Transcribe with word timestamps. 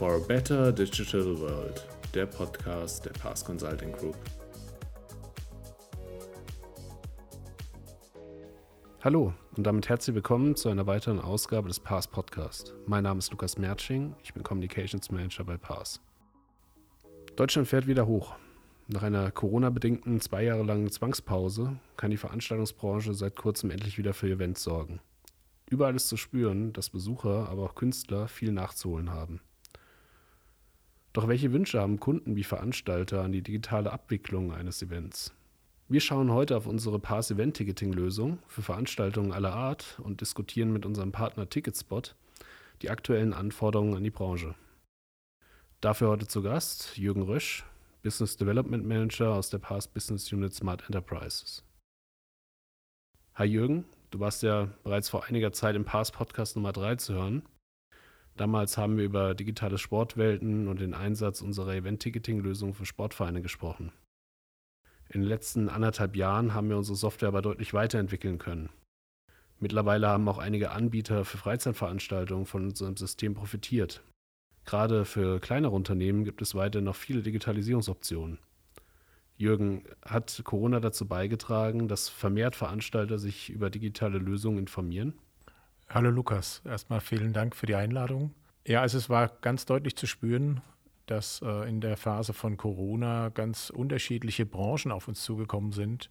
For 0.00 0.14
a 0.14 0.18
Better 0.18 0.72
Digital 0.72 1.38
World, 1.38 1.86
der 2.14 2.24
Podcast 2.24 3.04
der 3.04 3.10
Pass 3.10 3.44
Consulting 3.44 3.92
Group. 3.92 4.16
Hallo 9.04 9.34
und 9.58 9.66
damit 9.66 9.90
herzlich 9.90 10.16
willkommen 10.16 10.56
zu 10.56 10.70
einer 10.70 10.86
weiteren 10.86 11.20
Ausgabe 11.20 11.68
des 11.68 11.80
Pass 11.80 12.08
Podcast. 12.08 12.72
Mein 12.86 13.02
Name 13.02 13.18
ist 13.18 13.30
Lukas 13.30 13.58
Mertsching, 13.58 14.14
ich 14.22 14.32
bin 14.32 14.42
Communications 14.42 15.10
Manager 15.10 15.44
bei 15.44 15.58
Pass. 15.58 16.00
Deutschland 17.36 17.68
fährt 17.68 17.86
wieder 17.86 18.06
hoch. 18.06 18.36
Nach 18.88 19.02
einer 19.02 19.30
Corona-bedingten 19.30 20.22
zwei 20.22 20.44
Jahre 20.44 20.62
langen 20.62 20.90
Zwangspause 20.90 21.76
kann 21.98 22.10
die 22.10 22.16
Veranstaltungsbranche 22.16 23.12
seit 23.12 23.36
kurzem 23.36 23.70
endlich 23.70 23.98
wieder 23.98 24.14
für 24.14 24.30
Events 24.30 24.62
sorgen. 24.62 25.00
Überall 25.68 25.94
ist 25.94 26.08
zu 26.08 26.16
spüren, 26.16 26.72
dass 26.72 26.88
Besucher, 26.88 27.50
aber 27.50 27.64
auch 27.64 27.74
Künstler 27.74 28.28
viel 28.28 28.50
nachzuholen 28.50 29.10
haben. 29.10 29.42
Doch 31.12 31.28
welche 31.28 31.52
Wünsche 31.52 31.80
haben 31.80 31.98
Kunden 31.98 32.36
wie 32.36 32.44
Veranstalter 32.44 33.22
an 33.22 33.32
die 33.32 33.42
digitale 33.42 33.92
Abwicklung 33.92 34.52
eines 34.52 34.80
Events? 34.82 35.34
Wir 35.88 36.00
schauen 36.00 36.30
heute 36.30 36.56
auf 36.56 36.66
unsere 36.66 36.98
Pass 37.00 37.30
Event 37.30 37.56
Ticketing 37.56 37.92
Lösung 37.92 38.38
für 38.46 38.62
Veranstaltungen 38.62 39.32
aller 39.32 39.52
Art 39.52 39.98
und 40.04 40.20
diskutieren 40.20 40.72
mit 40.72 40.86
unserem 40.86 41.10
Partner 41.10 41.48
Ticketspot 41.48 42.14
die 42.82 42.90
aktuellen 42.90 43.34
Anforderungen 43.34 43.96
an 43.96 44.04
die 44.04 44.10
Branche. 44.10 44.54
Dafür 45.80 46.08
heute 46.08 46.28
zu 46.28 46.42
Gast 46.42 46.96
Jürgen 46.96 47.22
Rösch, 47.22 47.64
Business 48.02 48.36
Development 48.36 48.86
Manager 48.86 49.34
aus 49.34 49.50
der 49.50 49.58
Pass 49.58 49.88
Business 49.88 50.32
Unit 50.32 50.54
Smart 50.54 50.84
Enterprises. 50.86 51.64
Hi 53.34 53.46
Jürgen, 53.46 53.84
Du 54.10 54.18
warst 54.18 54.42
ja 54.42 54.68
bereits 54.82 55.08
vor 55.08 55.24
einiger 55.26 55.52
Zeit 55.52 55.76
im 55.76 55.84
Pass 55.84 56.10
Podcast 56.10 56.56
Nummer 56.56 56.72
3 56.72 56.96
zu 56.96 57.14
hören. 57.14 57.42
Damals 58.40 58.78
haben 58.78 58.96
wir 58.96 59.04
über 59.04 59.34
digitale 59.34 59.76
Sportwelten 59.76 60.66
und 60.66 60.80
den 60.80 60.94
Einsatz 60.94 61.42
unserer 61.42 61.74
Event-Ticketing-Lösung 61.74 62.72
für 62.72 62.86
Sportvereine 62.86 63.42
gesprochen. 63.42 63.92
In 65.10 65.20
den 65.20 65.28
letzten 65.28 65.68
anderthalb 65.68 66.16
Jahren 66.16 66.54
haben 66.54 66.70
wir 66.70 66.78
unsere 66.78 66.96
Software 66.96 67.28
aber 67.28 67.42
deutlich 67.42 67.74
weiterentwickeln 67.74 68.38
können. 68.38 68.70
Mittlerweile 69.58 70.08
haben 70.08 70.26
auch 70.26 70.38
einige 70.38 70.70
Anbieter 70.70 71.26
für 71.26 71.36
Freizeitveranstaltungen 71.36 72.46
von 72.46 72.64
unserem 72.64 72.96
System 72.96 73.34
profitiert. 73.34 74.02
Gerade 74.64 75.04
für 75.04 75.38
kleinere 75.38 75.74
Unternehmen 75.74 76.24
gibt 76.24 76.40
es 76.40 76.54
weiter 76.54 76.80
noch 76.80 76.96
viele 76.96 77.20
Digitalisierungsoptionen. 77.20 78.38
Jürgen, 79.36 79.84
hat 80.02 80.40
Corona 80.44 80.80
dazu 80.80 81.06
beigetragen, 81.06 81.88
dass 81.88 82.08
vermehrt 82.08 82.56
Veranstalter 82.56 83.18
sich 83.18 83.50
über 83.50 83.68
digitale 83.68 84.16
Lösungen 84.16 84.56
informieren? 84.56 85.12
Hallo 85.92 86.08
Lukas, 86.08 86.62
erstmal 86.64 87.00
vielen 87.00 87.32
Dank 87.32 87.56
für 87.56 87.66
die 87.66 87.74
Einladung. 87.74 88.32
Ja, 88.70 88.82
also 88.82 88.98
es 88.98 89.10
war 89.10 89.32
ganz 89.40 89.66
deutlich 89.66 89.96
zu 89.96 90.06
spüren, 90.06 90.60
dass 91.06 91.42
äh, 91.42 91.68
in 91.68 91.80
der 91.80 91.96
Phase 91.96 92.32
von 92.32 92.56
Corona 92.56 93.30
ganz 93.30 93.68
unterschiedliche 93.68 94.46
Branchen 94.46 94.92
auf 94.92 95.08
uns 95.08 95.24
zugekommen 95.24 95.72
sind. 95.72 96.08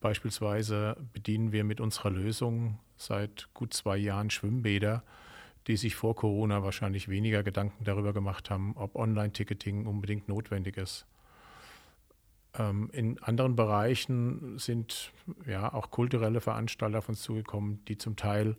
Beispielsweise 0.00 0.98
bedienen 1.14 1.52
wir 1.52 1.64
mit 1.64 1.80
unserer 1.80 2.10
Lösung 2.10 2.78
seit 2.98 3.48
gut 3.54 3.72
zwei 3.72 3.96
Jahren 3.96 4.28
Schwimmbäder, 4.28 5.04
die 5.68 5.78
sich 5.78 5.94
vor 5.94 6.14
Corona 6.14 6.62
wahrscheinlich 6.62 7.08
weniger 7.08 7.42
Gedanken 7.42 7.82
darüber 7.82 8.12
gemacht 8.12 8.50
haben, 8.50 8.74
ob 8.76 8.94
Online-Ticketing 8.94 9.86
unbedingt 9.86 10.28
notwendig 10.28 10.76
ist. 10.76 11.06
Ähm, 12.58 12.90
in 12.92 13.22
anderen 13.22 13.56
Bereichen 13.56 14.58
sind 14.58 15.12
ja 15.46 15.72
auch 15.72 15.90
kulturelle 15.90 16.42
Veranstalter 16.42 16.98
auf 16.98 17.08
uns 17.08 17.22
zugekommen, 17.22 17.82
die 17.86 17.96
zum 17.96 18.16
Teil 18.16 18.54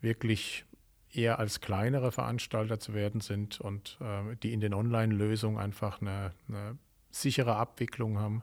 wirklich 0.00 0.64
eher 1.16 1.38
als 1.38 1.60
kleinere 1.60 2.12
Veranstalter 2.12 2.78
zu 2.78 2.94
werden 2.94 3.20
sind 3.20 3.60
und 3.60 3.98
äh, 4.00 4.36
die 4.42 4.52
in 4.52 4.60
den 4.60 4.74
Online-Lösungen 4.74 5.58
einfach 5.58 6.00
eine, 6.00 6.32
eine, 6.48 6.78
sichere 7.10 7.56
Abwicklung 7.56 8.18
haben 8.18 8.42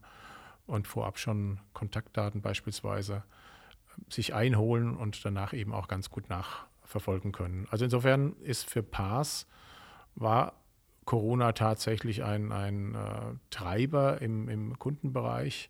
und 0.65 0.87
vorab 0.87 1.19
schon 1.19 1.59
Kontaktdaten 1.73 2.41
beispielsweise 2.41 3.17
äh, 3.17 3.43
sich 4.09 4.33
einholen 4.33 4.95
und 4.95 5.23
danach 5.25 5.53
eben 5.53 5.73
auch 5.73 5.87
ganz 5.87 6.09
gut 6.09 6.29
nachverfolgen 6.29 7.31
können. 7.31 7.67
Also 7.69 7.85
insofern 7.85 8.33
ist 8.41 8.69
für 8.69 8.83
PAS 8.83 9.47
war 10.15 10.53
Corona 11.05 11.51
tatsächlich 11.51 12.23
ein, 12.23 12.51
ein 12.51 12.95
äh, 12.95 12.99
Treiber 13.49 14.21
im, 14.21 14.47
im 14.47 14.79
Kundenbereich. 14.79 15.69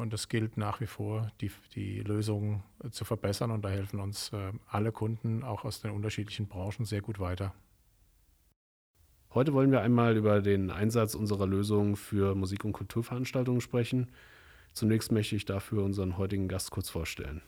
Und 0.00 0.14
es 0.14 0.28
gilt 0.30 0.56
nach 0.56 0.80
wie 0.80 0.86
vor, 0.86 1.30
die, 1.42 1.50
die 1.74 2.00
Lösung 2.00 2.62
äh, 2.82 2.88
zu 2.88 3.04
verbessern. 3.04 3.50
Und 3.50 3.62
da 3.64 3.68
helfen 3.68 4.00
uns 4.00 4.32
äh, 4.32 4.52
alle 4.66 4.92
Kunden, 4.92 5.44
auch 5.44 5.64
aus 5.64 5.82
den 5.82 5.90
unterschiedlichen 5.90 6.48
Branchen, 6.48 6.86
sehr 6.86 7.02
gut 7.02 7.20
weiter. 7.20 7.54
Heute 9.34 9.52
wollen 9.52 9.70
wir 9.70 9.82
einmal 9.82 10.16
über 10.16 10.40
den 10.40 10.70
Einsatz 10.70 11.14
unserer 11.14 11.46
Lösung 11.46 11.96
für 11.96 12.34
Musik- 12.34 12.64
und 12.64 12.72
Kulturveranstaltungen 12.72 13.60
sprechen. 13.60 14.10
Zunächst 14.72 15.12
möchte 15.12 15.36
ich 15.36 15.44
dafür 15.44 15.84
unseren 15.84 16.16
heutigen 16.16 16.48
Gast 16.48 16.70
kurz 16.70 16.88
vorstellen. 16.88 17.42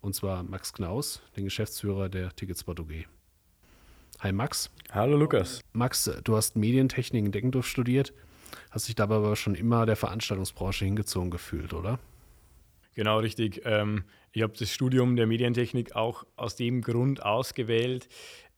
Und 0.00 0.14
zwar 0.14 0.42
Max 0.42 0.72
Knaus, 0.72 1.20
den 1.36 1.44
Geschäftsführer 1.44 2.08
der 2.08 2.34
Ticketspot 2.34 2.80
UG. 2.80 3.06
Hi 4.20 4.32
Max. 4.32 4.70
Hallo 4.90 5.16
Lukas. 5.16 5.60
Max, 5.72 6.10
du 6.24 6.36
hast 6.36 6.56
Medientechnik 6.56 7.24
in 7.24 7.32
Deckendorf 7.32 7.66
studiert, 7.66 8.14
hast 8.70 8.88
dich 8.88 8.94
dabei 8.94 9.16
aber 9.16 9.36
schon 9.36 9.54
immer 9.54 9.86
der 9.86 9.96
Veranstaltungsbranche 9.96 10.84
hingezogen 10.84 11.30
gefühlt, 11.30 11.74
oder? 11.74 11.98
Genau, 12.94 13.18
richtig. 13.18 13.62
Ähm, 13.64 14.04
ich 14.32 14.42
habe 14.42 14.52
das 14.58 14.70
Studium 14.70 15.16
der 15.16 15.26
Medientechnik 15.26 15.96
auch 15.96 16.24
aus 16.36 16.56
dem 16.56 16.82
Grund 16.82 17.22
ausgewählt, 17.22 18.08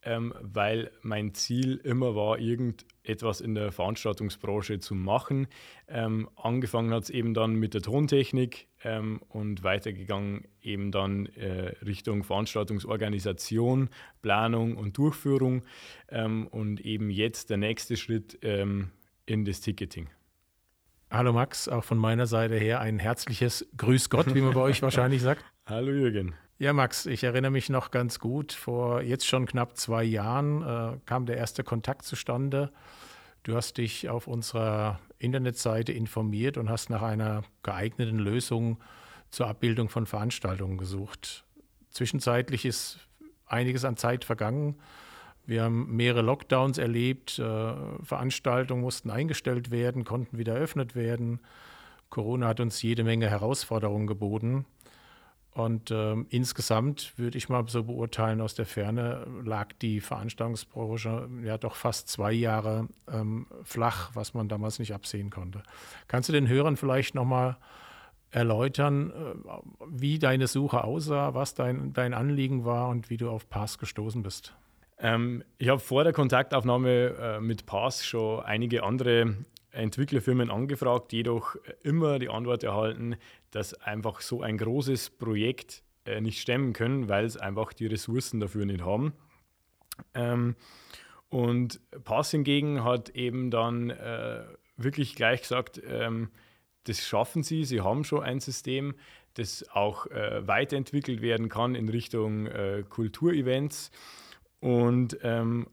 ähm, 0.04 0.34
weil 0.40 0.90
mein 1.02 1.34
Ziel 1.34 1.80
immer 1.82 2.14
war, 2.14 2.38
irgendetwas 2.38 3.40
in 3.40 3.54
der 3.54 3.72
Veranstaltungsbranche 3.72 4.78
zu 4.78 4.94
machen. 4.94 5.46
Ähm, 5.88 6.28
angefangen 6.36 6.92
hat 6.92 7.04
es 7.04 7.10
eben 7.10 7.32
dann 7.32 7.54
mit 7.54 7.74
der 7.74 7.82
Tontechnik 7.82 8.66
ähm, 8.82 9.20
und 9.28 9.62
weitergegangen 9.62 10.46
eben 10.62 10.90
dann 10.90 11.26
äh, 11.26 11.74
Richtung 11.84 12.22
Veranstaltungsorganisation, 12.22 13.88
Planung 14.20 14.76
und 14.76 14.98
Durchführung 14.98 15.62
ähm, 16.08 16.46
und 16.48 16.80
eben 16.80 17.10
jetzt 17.10 17.50
der 17.50 17.56
nächste 17.56 17.96
Schritt 17.96 18.38
ähm, 18.42 18.90
in 19.26 19.44
das 19.44 19.60
Ticketing. 19.60 20.08
Hallo 21.10 21.32
Max, 21.32 21.68
auch 21.68 21.84
von 21.84 21.98
meiner 21.98 22.26
Seite 22.26 22.56
her 22.56 22.80
ein 22.80 22.98
herzliches 22.98 23.66
Grüß 23.76 24.10
Gott, 24.10 24.34
wie 24.34 24.40
man 24.40 24.54
bei 24.54 24.60
euch 24.60 24.82
wahrscheinlich 24.82 25.22
sagt. 25.22 25.44
Hallo 25.66 25.92
Jürgen. 25.92 26.34
Ja, 26.58 26.72
Max, 26.72 27.06
ich 27.06 27.24
erinnere 27.24 27.50
mich 27.50 27.68
noch 27.68 27.90
ganz 27.90 28.18
gut. 28.18 28.52
Vor 28.52 29.02
jetzt 29.02 29.26
schon 29.26 29.46
knapp 29.46 29.76
zwei 29.76 30.04
Jahren 30.04 30.62
äh, 30.62 30.98
kam 31.04 31.26
der 31.26 31.36
erste 31.36 31.64
Kontakt 31.64 32.04
zustande. 32.04 32.72
Du 33.42 33.54
hast 33.54 33.76
dich 33.78 34.08
auf 34.08 34.26
unserer 34.26 35.00
Internetseite 35.18 35.92
informiert 35.92 36.56
und 36.56 36.70
hast 36.70 36.90
nach 36.90 37.02
einer 37.02 37.42
geeigneten 37.62 38.18
Lösung 38.18 38.78
zur 39.30 39.48
Abbildung 39.48 39.88
von 39.88 40.06
Veranstaltungen 40.06 40.78
gesucht. 40.78 41.44
Zwischenzeitlich 41.90 42.64
ist 42.64 43.00
einiges 43.46 43.84
an 43.84 43.96
Zeit 43.96 44.24
vergangen. 44.24 44.76
Wir 45.46 45.64
haben 45.64 45.94
mehrere 45.94 46.22
Lockdowns 46.22 46.78
erlebt. 46.78 47.38
Äh, 47.38 47.74
Veranstaltungen 48.02 48.82
mussten 48.82 49.10
eingestellt 49.10 49.70
werden, 49.70 50.04
konnten 50.04 50.38
wieder 50.38 50.54
eröffnet 50.54 50.94
werden. 50.94 51.40
Corona 52.10 52.48
hat 52.48 52.60
uns 52.60 52.80
jede 52.82 53.04
Menge 53.04 53.28
Herausforderungen 53.28 54.06
geboten. 54.06 54.64
Und 55.54 55.92
ähm, 55.92 56.26
insgesamt 56.30 57.16
würde 57.16 57.38
ich 57.38 57.48
mal 57.48 57.68
so 57.68 57.84
beurteilen, 57.84 58.40
aus 58.40 58.56
der 58.56 58.66
Ferne 58.66 59.24
lag 59.44 59.72
die 59.80 60.00
Veranstaltungsbranche 60.00 61.28
ja 61.44 61.58
doch 61.58 61.76
fast 61.76 62.08
zwei 62.08 62.32
Jahre 62.32 62.88
ähm, 63.08 63.46
flach, 63.62 64.10
was 64.14 64.34
man 64.34 64.48
damals 64.48 64.80
nicht 64.80 64.92
absehen 64.92 65.30
konnte. 65.30 65.62
Kannst 66.08 66.28
du 66.28 66.32
den 66.32 66.48
Hörern 66.48 66.76
vielleicht 66.76 67.14
nochmal 67.14 67.56
erläutern, 68.32 69.10
äh, 69.10 69.48
wie 69.88 70.18
deine 70.18 70.48
Suche 70.48 70.82
aussah, 70.82 71.34
was 71.34 71.54
dein, 71.54 71.92
dein 71.92 72.14
Anliegen 72.14 72.64
war 72.64 72.88
und 72.88 73.08
wie 73.08 73.16
du 73.16 73.30
auf 73.30 73.48
Pass 73.48 73.78
gestoßen 73.78 74.24
bist? 74.24 74.56
Ähm, 74.98 75.44
ich 75.58 75.68
habe 75.68 75.80
vor 75.80 76.04
der 76.04 76.12
Kontaktaufnahme 76.12 77.14
äh, 77.20 77.40
mit 77.40 77.66
Pass 77.66 78.04
schon 78.04 78.40
einige 78.44 78.82
andere 78.82 79.36
Entwicklerfirmen 79.70 80.50
angefragt, 80.50 81.12
jedoch 81.12 81.56
immer 81.82 82.18
die 82.18 82.28
Antwort 82.28 82.62
erhalten, 82.62 83.16
dass 83.50 83.74
einfach 83.74 84.20
so 84.20 84.40
ein 84.42 84.56
großes 84.56 85.10
Projekt 85.10 85.82
äh, 86.06 86.20
nicht 86.20 86.40
stemmen 86.40 86.72
können, 86.72 87.08
weil 87.08 87.24
es 87.24 87.36
einfach 87.36 87.72
die 87.72 87.86
Ressourcen 87.86 88.40
dafür 88.40 88.66
nicht 88.66 88.84
haben. 88.84 89.14
Ähm, 90.14 90.56
und 91.28 91.80
Pass 92.04 92.30
hingegen 92.30 92.84
hat 92.84 93.10
eben 93.10 93.50
dann 93.50 93.90
äh, 93.90 94.44
wirklich 94.76 95.14
gleich 95.16 95.42
gesagt, 95.42 95.80
ähm, 95.86 96.30
das 96.84 97.06
schaffen 97.06 97.42
sie, 97.42 97.64
sie 97.64 97.80
haben 97.80 98.04
schon 98.04 98.22
ein 98.22 98.40
System, 98.40 98.94
das 99.34 99.68
auch 99.70 100.06
äh, 100.06 100.46
weiterentwickelt 100.46 101.22
werden 101.22 101.48
kann 101.48 101.74
in 101.74 101.88
Richtung 101.88 102.46
äh, 102.46 102.84
Kulturevents. 102.88 103.90
Und 104.64 105.18
ähm, 105.20 105.66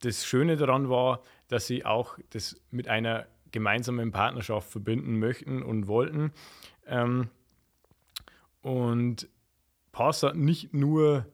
das 0.00 0.26
Schöne 0.26 0.56
daran 0.56 0.88
war, 0.88 1.22
dass 1.46 1.68
sie 1.68 1.84
auch 1.84 2.18
das 2.30 2.60
mit 2.72 2.88
einer 2.88 3.28
gemeinsamen 3.52 4.10
Partnerschaft 4.10 4.68
verbinden 4.68 5.20
möchten 5.20 5.62
und 5.62 5.86
wollten. 5.86 6.32
Ähm, 6.84 7.30
und 8.60 9.28
Pass 9.92 10.24
hat 10.24 10.34
nicht 10.34 10.74
nur 10.74 11.24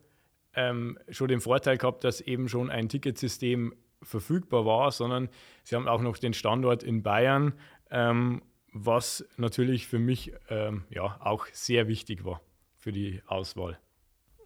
ähm, 0.53 0.99
schon 1.09 1.29
den 1.29 1.41
Vorteil 1.41 1.79
gehabt, 1.79 2.05
dass 2.05 2.21
eben 2.21 2.47
schon 2.51 2.69
ein 2.69 2.91
Ticketsystem 2.91 3.75
verfügbar 4.03 4.67
war, 4.67 4.93
sondern 4.93 5.31
sie 5.65 5.77
haben 5.77 5.89
auch 5.89 6.03
noch 6.03 6.19
den 6.19 6.35
Standort 6.35 6.83
in 6.83 7.03
Bayern, 7.03 7.55
ähm, 7.91 8.43
was 8.75 9.27
natürlich 9.39 9.87
für 9.87 9.99
mich 9.99 10.35
ähm, 10.51 10.85
ja 10.91 11.17
auch 11.21 11.47
sehr 11.53 11.89
wichtig 11.89 12.27
war 12.27 12.43
für 12.77 12.93
die 12.93 13.23
Auswahl. 13.27 13.79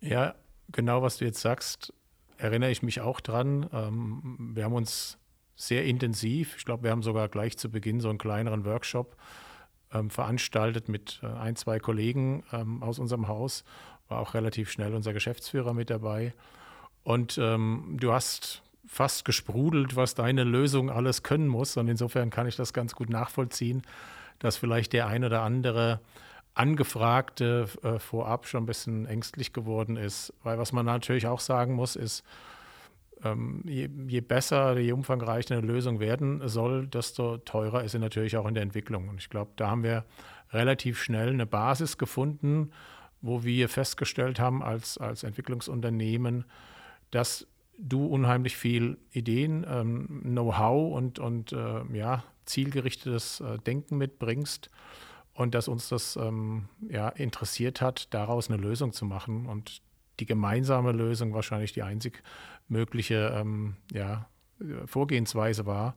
Ja, 0.01 0.37
genau 0.71 1.03
was 1.03 1.17
du 1.17 1.25
jetzt 1.25 1.41
sagst, 1.41 1.93
erinnere 2.43 2.71
ich 2.71 2.83
mich 2.83 3.01
auch 3.01 3.21
dran. 3.21 3.69
Ähm, 3.73 4.51
wir 4.55 4.65
haben 4.65 4.75
uns 4.75 5.19
sehr 5.55 5.85
intensiv, 5.85 6.57
ich 6.57 6.65
glaube, 6.65 6.83
wir 6.83 6.91
haben 6.91 7.03
sogar 7.03 7.29
gleich 7.29 7.57
zu 7.57 7.71
Beginn 7.71 8.01
so 8.01 8.09
einen 8.09 8.19
kleineren 8.19 8.65
Workshop 8.65 9.17
ähm, 9.93 10.11
veranstaltet 10.11 10.89
mit 10.89 11.21
äh, 11.23 11.27
ein, 11.27 11.55
zwei 11.55 11.79
Kollegen 11.79 12.43
ähm, 12.53 12.83
aus 12.83 12.99
unserem 12.99 13.29
Haus. 13.29 13.65
War 14.09 14.19
auch 14.19 14.35
relativ 14.35 14.71
schnell 14.71 14.95
unser 14.95 15.13
Geschäftsführer 15.13 15.73
mit 15.73 15.89
dabei. 15.89 16.35
Und 17.05 17.39
ähm, 17.39 17.97
du 18.01 18.13
hast 18.13 18.63
fast 18.87 19.25
gesprudelt, 19.25 19.95
was 19.95 20.15
deine 20.15 20.43
Lösung 20.43 20.91
alles 20.91 21.23
können 21.23 21.47
muss. 21.47 21.77
Und 21.77 21.89
insofern 21.89 22.31
kann 22.31 22.49
ich 22.49 22.57
das 22.57 22.73
ganz 22.73 22.95
gut 22.95 23.09
nachvollziehen, 23.09 23.83
dass 24.41 24.57
vielleicht 24.57 24.93
der 24.93 25.07
eine 25.07 25.27
oder 25.27 25.43
andere 25.43 26.01
Angefragte 26.55 27.67
äh, 27.83 27.99
vorab 27.99 28.47
schon 28.47 28.65
ein 28.65 28.67
bisschen 28.67 29.07
ängstlich 29.07 29.53
geworden 29.53 29.97
ist. 29.97 30.35
Weil 30.43 30.59
was 30.59 30.73
man 30.73 30.87
natürlich 30.87 31.27
auch 31.27 31.41
sagen 31.41 31.75
muss, 31.75 31.97
ist, 31.97 32.25
ähm, 33.25 33.63
je, 33.65 33.89
je, 34.07 34.21
besser, 34.21 34.79
je 34.79 34.93
umfangreicher 34.93 35.57
eine 35.57 35.67
Lösung 35.67 36.01
werden 36.01 36.47
soll, 36.49 36.87
desto 36.87 37.39
teurer 37.39 37.85
ist 37.85 37.93
sie 37.93 37.99
natürlich 37.99 38.37
auch 38.37 38.47
in 38.47 38.55
der 38.55 38.63
Entwicklung. 38.63 39.09
Und 39.09 39.19
ich 39.19 39.31
glaube, 39.31 39.53
da 39.57 39.71
haben 39.71 39.83
wir 39.83 40.05
relativ 40.51 41.03
schnell 41.03 41.31
eine 41.31 41.47
Basis 41.47 41.99
gefunden, 41.99 42.73
wo 43.23 43.45
wir 43.45 43.69
festgestellt 43.69 44.41
haben 44.41 44.63
als, 44.63 44.99
als 44.99 45.23
Entwicklungsunternehmen, 45.23 46.45
dass 47.11 47.47
du 47.79 48.07
unheimlich 48.07 48.57
viel 48.57 48.99
Ideen, 49.13 49.65
ähm, 49.69 50.21
Know-how 50.23 50.95
und, 50.95 51.19
und 51.19 51.53
äh, 51.53 51.81
ja, 51.93 52.25
zielgerichtetes 52.45 53.41
äh, 53.41 53.59
Denken 53.59 53.97
mitbringst 53.97 54.71
und 55.43 55.55
dass 55.55 55.69
uns 55.69 55.89
das 55.89 56.17
ähm, 56.17 56.69
ja, 56.89 57.09
interessiert 57.09 57.81
hat, 57.81 58.13
daraus 58.15 58.51
eine 58.51 58.61
Lösung 58.61 58.93
zu 58.93 59.05
machen 59.05 59.47
und 59.47 59.83
die 60.21 60.27
gemeinsame 60.27 60.93
Lösung 60.93 61.35
wahrscheinlich 61.35 61.73
die 61.73 61.83
einzig 61.83 62.23
mögliche 62.69 63.35
ähm, 63.35 63.77
ja, 63.93 64.29
Vorgehensweise 64.87 65.67
war, 65.67 65.97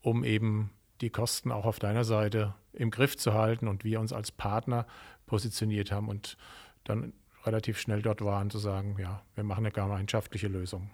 um 0.00 0.24
eben 0.24 0.70
die 1.00 1.10
Kosten 1.10 1.52
auch 1.52 1.66
auf 1.66 1.78
deiner 1.78 2.04
Seite 2.04 2.54
im 2.72 2.90
Griff 2.90 3.16
zu 3.16 3.34
halten 3.34 3.68
und 3.68 3.84
wir 3.84 4.00
uns 4.00 4.12
als 4.12 4.32
Partner 4.32 4.86
positioniert 5.26 5.92
haben 5.92 6.08
und 6.08 6.36
dann 6.84 7.12
relativ 7.44 7.78
schnell 7.78 8.02
dort 8.02 8.24
waren 8.24 8.50
zu 8.50 8.58
sagen, 8.58 8.96
ja, 8.98 9.22
wir 9.34 9.44
machen 9.44 9.64
eine 9.64 9.72
gemeinschaftliche 9.72 10.48
Lösung. 10.48 10.90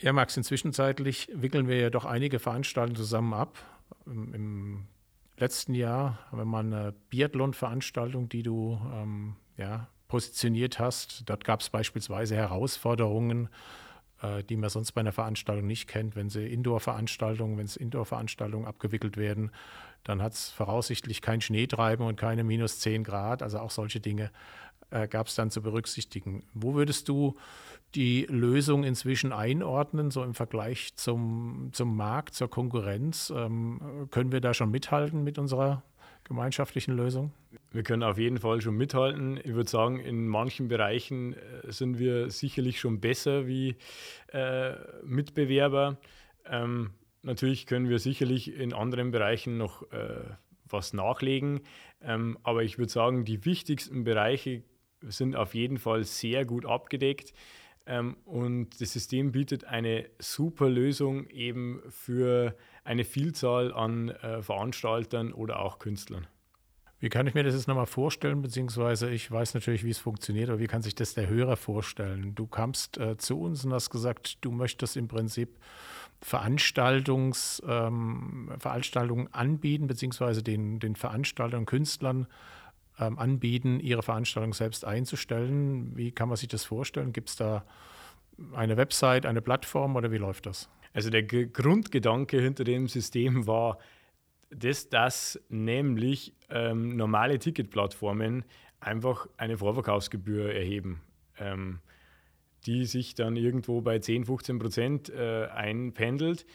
Ja, 0.00 0.12
Max, 0.12 0.36
inzwischenzeitlich 0.36 1.30
wickeln 1.34 1.68
wir 1.68 1.78
ja 1.78 1.90
doch 1.90 2.04
einige 2.04 2.38
Veranstaltungen 2.38 2.96
zusammen 2.96 3.34
ab. 3.34 3.58
Im, 4.06 4.34
im 4.34 4.86
letzten 5.40 5.74
Jahr 5.74 6.18
wir 6.32 6.44
mal 6.44 6.60
eine 6.60 6.94
Biathlon-Veranstaltung, 7.10 8.28
die 8.28 8.42
du 8.42 8.80
ähm, 8.94 9.36
ja, 9.56 9.88
positioniert 10.08 10.78
hast. 10.78 11.28
Dort 11.28 11.44
gab 11.44 11.60
es 11.60 11.70
beispielsweise 11.70 12.36
Herausforderungen, 12.36 13.48
äh, 14.22 14.44
die 14.44 14.56
man 14.56 14.70
sonst 14.70 14.92
bei 14.92 15.00
einer 15.00 15.12
Veranstaltung 15.12 15.66
nicht 15.66 15.88
kennt. 15.88 16.16
Wenn 16.16 16.28
sie 16.28 16.46
Indoor-Veranstaltungen, 16.46 17.56
wenn 17.56 17.66
es 17.66 17.76
Indoor-Veranstaltungen 17.76 18.66
abgewickelt 18.66 19.16
werden, 19.16 19.50
dann 20.04 20.22
hat 20.22 20.32
es 20.34 20.50
voraussichtlich 20.50 21.20
kein 21.22 21.40
Schneetreiben 21.40 22.06
und 22.06 22.16
keine 22.16 22.44
minus 22.44 22.78
10 22.80 23.04
Grad. 23.04 23.42
Also 23.42 23.58
auch 23.58 23.70
solche 23.70 24.00
Dinge 24.00 24.30
äh, 24.90 25.08
gab 25.08 25.28
es 25.28 25.34
dann 25.34 25.50
zu 25.50 25.62
berücksichtigen. 25.62 26.44
Wo 26.54 26.74
würdest 26.74 27.08
du 27.08 27.36
die 27.94 28.26
Lösung 28.28 28.84
inzwischen 28.84 29.32
einordnen, 29.32 30.10
so 30.10 30.22
im 30.22 30.34
Vergleich 30.34 30.94
zum, 30.96 31.70
zum 31.72 31.96
Markt, 31.96 32.34
zur 32.34 32.48
Konkurrenz? 32.48 33.32
Ähm, 33.34 34.08
können 34.10 34.32
wir 34.32 34.40
da 34.40 34.54
schon 34.54 34.70
mithalten 34.70 35.24
mit 35.24 35.38
unserer 35.38 35.82
gemeinschaftlichen 36.24 36.96
Lösung? 36.96 37.32
Wir 37.72 37.82
können 37.82 38.02
auf 38.02 38.18
jeden 38.18 38.38
Fall 38.38 38.60
schon 38.60 38.76
mithalten. 38.76 39.38
Ich 39.42 39.54
würde 39.54 39.68
sagen, 39.68 39.98
in 39.98 40.28
manchen 40.28 40.68
Bereichen 40.68 41.34
äh, 41.34 41.72
sind 41.72 41.98
wir 41.98 42.30
sicherlich 42.30 42.80
schon 42.80 43.00
besser 43.00 43.46
wie 43.46 43.76
äh, 44.32 44.74
Mitbewerber. 45.04 45.98
Ähm, 46.46 46.92
natürlich 47.22 47.66
können 47.66 47.88
wir 47.88 47.98
sicherlich 47.98 48.54
in 48.54 48.72
anderen 48.72 49.10
Bereichen 49.10 49.56
noch 49.56 49.90
äh, 49.92 50.20
was 50.68 50.92
nachlegen. 50.92 51.60
Ähm, 52.00 52.38
aber 52.42 52.62
ich 52.62 52.78
würde 52.78 52.92
sagen, 52.92 53.24
die 53.24 53.44
wichtigsten 53.44 54.04
Bereiche 54.04 54.62
sind 55.02 55.36
auf 55.36 55.54
jeden 55.54 55.78
Fall 55.78 56.04
sehr 56.04 56.44
gut 56.44 56.66
abgedeckt. 56.66 57.32
Ähm, 57.86 58.16
und 58.24 58.80
das 58.80 58.92
System 58.92 59.32
bietet 59.32 59.64
eine 59.64 60.08
super 60.18 60.68
Lösung 60.68 61.26
eben 61.28 61.82
für 61.88 62.56
eine 62.84 63.04
Vielzahl 63.04 63.72
an 63.72 64.10
äh, 64.10 64.42
Veranstaltern 64.42 65.32
oder 65.32 65.60
auch 65.60 65.78
Künstlern. 65.78 66.26
Wie 67.00 67.08
kann 67.08 67.26
ich 67.26 67.32
mir 67.32 67.42
das 67.42 67.54
jetzt 67.54 67.66
nochmal 67.66 67.86
vorstellen, 67.86 68.42
beziehungsweise 68.42 69.10
ich 69.10 69.30
weiß 69.30 69.54
natürlich, 69.54 69.84
wie 69.84 69.90
es 69.90 69.98
funktioniert, 69.98 70.50
aber 70.50 70.58
wie 70.58 70.66
kann 70.66 70.82
sich 70.82 70.94
das 70.94 71.14
der 71.14 71.28
Hörer 71.28 71.56
vorstellen? 71.56 72.34
Du 72.34 72.46
kamst 72.46 72.98
äh, 72.98 73.16
zu 73.16 73.40
uns 73.40 73.64
und 73.64 73.72
hast 73.72 73.88
gesagt, 73.88 74.44
du 74.44 74.50
möchtest 74.52 74.98
im 74.98 75.08
Prinzip 75.08 75.58
Veranstaltungs, 76.20 77.62
ähm, 77.66 78.52
Veranstaltungen 78.58 79.32
anbieten, 79.32 79.86
beziehungsweise 79.86 80.42
den, 80.42 80.78
den 80.78 80.94
Veranstaltern, 80.94 81.64
Künstlern 81.64 82.26
ähm, 83.00 83.18
anbieten, 83.18 83.80
ihre 83.80 84.02
Veranstaltung 84.02 84.52
selbst 84.52 84.84
einzustellen. 84.84 85.96
Wie 85.96 86.12
kann 86.12 86.28
man 86.28 86.36
sich 86.36 86.48
das 86.48 86.64
vorstellen? 86.64 87.12
Gibt 87.12 87.30
es 87.30 87.36
da 87.36 87.64
eine 88.52 88.76
Website, 88.76 89.26
eine 89.26 89.42
Plattform 89.42 89.96
oder 89.96 90.12
wie 90.12 90.18
läuft 90.18 90.46
das? 90.46 90.68
Also 90.92 91.10
der 91.10 91.22
G 91.22 91.46
Grundgedanke 91.46 92.40
hinter 92.40 92.64
dem 92.64 92.88
System 92.88 93.46
war, 93.46 93.78
dass, 94.50 94.88
dass 94.88 95.40
nämlich 95.48 96.34
ähm, 96.48 96.96
normale 96.96 97.38
Ticketplattformen 97.38 98.44
einfach 98.80 99.28
eine 99.36 99.58
Vorverkaufsgebühr 99.58 100.52
erheben, 100.52 101.00
ähm, 101.38 101.80
die 102.66 102.84
sich 102.86 103.14
dann 103.14 103.36
irgendwo 103.36 103.80
bei 103.80 103.98
10, 103.98 104.24
15 104.24 104.58
Prozent 104.58 105.10
äh, 105.10 105.46
einpendelt, 105.46 106.46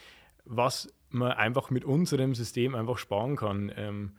was 0.43 0.93
man 1.09 1.31
einfach 1.31 1.69
mit 1.69 1.85
unserem 1.85 2.35
System 2.35 2.75
einfach 2.75 2.97
sparen 2.97 3.35
kann. 3.35 3.71
Ähm, 3.75 4.11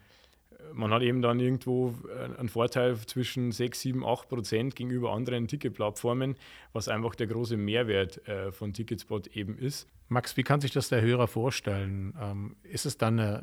man 0.73 0.93
hat 0.93 1.03
eben 1.03 1.23
dann 1.23 1.41
irgendwo 1.41 1.95
äh, 2.09 2.39
einen 2.39 2.49
Vorteil 2.49 2.97
zwischen 2.99 3.53
6, 3.53 3.81
7, 3.81 4.07
8 4.07 4.29
Prozent 4.29 4.77
gegenüber 4.77 5.13
anderen 5.13 5.49
Ticketplattformen, 5.49 6.37
was 6.73 6.89
einfach 6.89 7.15
der 7.15 7.27
große 7.27 7.57
Mehrwert 7.57 8.27
äh, 8.29 8.53
von 8.53 8.73
Ticketspot 8.73 9.29
eben 9.29 9.59
ist. 9.59 9.89
Max, 10.09 10.37
wie 10.37 10.45
kann 10.45 10.61
sich 10.61 10.71
das 10.71 10.89
der 10.89 11.01
Hörer 11.01 11.27
vorstellen? 11.27 12.15
Ähm, 12.21 12.57
ist 12.63 12.87
es 12.87 12.97
dann 12.97 13.19
eine, 13.19 13.43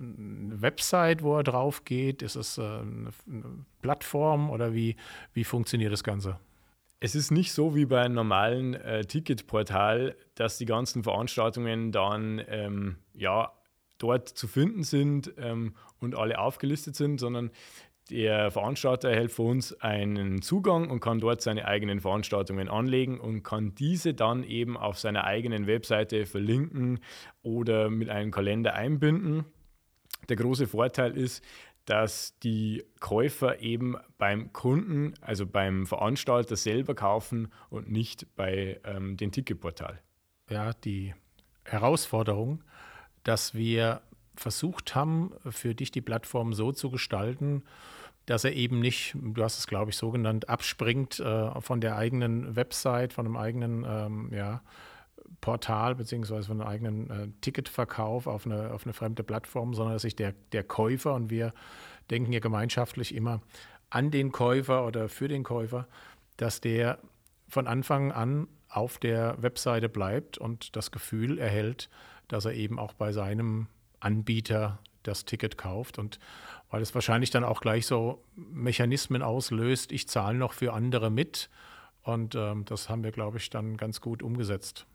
Website, 0.61 1.21
wo 1.21 1.38
er 1.38 1.43
drauf 1.43 1.83
geht? 1.83 2.21
Ist 2.21 2.35
es 2.35 2.57
äh, 2.57 2.61
eine, 2.61 3.11
Plattform 3.81 4.49
oder 4.49 4.73
wie, 4.73 4.95
wie 5.33 5.43
funktioniert 5.43 5.91
das 5.91 6.03
Ganze? 6.03 6.39
Es 7.01 7.15
ist 7.15 7.31
nicht 7.31 7.51
so 7.51 7.75
wie 7.75 7.85
bei 7.85 8.01
einem 8.01 8.15
normalen 8.15 8.75
äh, 8.75 9.03
Ticketportal, 9.03 10.15
dass 10.35 10.57
die 10.57 10.65
ganzen 10.65 11.03
Veranstaltungen 11.03 11.91
dann 11.91 12.41
ähm, 12.47 12.95
ja, 13.13 13.51
dort 14.03 14.29
zu 14.29 14.48
finden 14.48 14.83
sind 14.83 15.33
ähm, 15.38 15.75
und 16.00 16.15
alle 16.15 16.39
aufgelistet 16.39 16.95
sind, 16.95 17.19
sondern 17.19 17.51
der 18.10 18.51
Veranstalter 18.51 19.10
erhält 19.10 19.31
von 19.31 19.48
uns 19.48 19.74
einen 19.79 20.41
Zugang 20.41 20.89
und 20.89 21.00
kann 21.00 21.19
dort 21.19 21.41
seine 21.41 21.65
eigenen 21.65 22.01
Veranstaltungen 22.01 22.67
anlegen 22.67 23.19
und 23.19 23.43
kann 23.43 23.75
diese 23.75 24.13
dann 24.13 24.43
eben 24.43 24.75
auf 24.75 25.00
seiner 25.00 25.24
eigenen 25.24 25.67
Webseite 25.67 26.25
verlinken 26.25 27.00
oder 27.43 27.89
mit 27.89 28.10
einem 28.10 28.31
Kalender 28.31 28.74
einbinden. 28.74 29.45
Der 30.27 30.36
große 30.36 30.67
Vorteil 30.67 31.17
ist, 31.17 31.43
dass 31.86 32.38
die 32.39 32.83
Käufer 33.00 33.62
eben 33.62 33.95
beim 34.17 34.53
Kunden, 34.53 35.13
also 35.22 35.45
beim 35.45 35.86
Veranstalter 35.86 36.55
selber 36.55 36.95
kaufen 36.95 37.51
und 37.69 37.91
nicht 37.91 38.27
bei 38.36 38.79
ähm, 38.83 39.17
dem 39.17 39.31
Ticketportal. 39.31 40.00
Ja, 40.50 40.74
die 40.74 41.13
Herausforderung, 41.65 42.63
dass 43.23 43.53
wir 43.53 44.01
versucht 44.35 44.95
haben, 44.95 45.31
für 45.49 45.75
dich 45.75 45.91
die 45.91 46.01
Plattform 46.01 46.53
so 46.53 46.71
zu 46.71 46.89
gestalten, 46.89 47.63
dass 48.25 48.43
er 48.43 48.53
eben 48.53 48.79
nicht, 48.79 49.15
du 49.15 49.43
hast 49.43 49.59
es 49.59 49.67
glaube 49.67 49.91
ich 49.91 49.97
so 49.97 50.11
genannt, 50.11 50.49
abspringt 50.49 51.19
äh, 51.19 51.61
von 51.61 51.81
der 51.81 51.97
eigenen 51.97 52.55
Website, 52.55 53.13
von 53.13 53.25
einem 53.25 53.37
eigenen 53.37 53.85
ähm, 53.87 54.29
ja, 54.33 54.61
Portal 55.41 55.95
beziehungsweise 55.95 56.47
von 56.47 56.61
einem 56.61 56.69
eigenen 56.69 57.09
äh, 57.09 57.27
Ticketverkauf 57.41 58.27
auf 58.27 58.45
eine, 58.45 58.71
auf 58.71 58.85
eine 58.85 58.93
fremde 58.93 59.23
Plattform, 59.23 59.73
sondern 59.73 59.95
dass 59.95 60.03
sich 60.03 60.15
der, 60.15 60.33
der 60.51 60.63
Käufer 60.63 61.13
und 61.13 61.29
wir 61.29 61.53
denken 62.09 62.31
ja 62.31 62.39
gemeinschaftlich 62.39 63.13
immer 63.13 63.41
an 63.89 64.09
den 64.09 64.31
Käufer 64.31 64.85
oder 64.87 65.09
für 65.09 65.27
den 65.27 65.43
Käufer, 65.43 65.87
dass 66.37 66.61
der 66.61 66.99
von 67.47 67.67
Anfang 67.67 68.11
an 68.11 68.47
auf 68.69 68.97
der 68.97 69.41
Webseite 69.41 69.89
bleibt 69.89 70.37
und 70.37 70.75
das 70.75 70.91
Gefühl 70.91 71.37
erhält, 71.37 71.89
dass 72.27 72.45
er 72.45 72.53
eben 72.53 72.79
auch 72.79 72.93
bei 72.93 73.11
seinem 73.11 73.67
Anbieter 73.99 74.79
das 75.03 75.25
Ticket 75.25 75.57
kauft. 75.57 75.99
Und 75.99 76.19
weil 76.69 76.81
es 76.81 76.93
wahrscheinlich 76.95 77.29
dann 77.29 77.43
auch 77.43 77.61
gleich 77.61 77.85
so 77.85 78.23
Mechanismen 78.35 79.21
auslöst, 79.21 79.91
ich 79.91 80.07
zahle 80.07 80.37
noch 80.37 80.53
für 80.53 80.73
andere 80.73 81.09
mit. 81.09 81.49
Und 82.01 82.35
ähm, 82.35 82.65
das 82.65 82.89
haben 82.89 83.03
wir, 83.03 83.11
glaube 83.11 83.37
ich, 83.37 83.49
dann 83.49 83.77
ganz 83.77 84.01
gut 84.01 84.23
umgesetzt. 84.23 84.85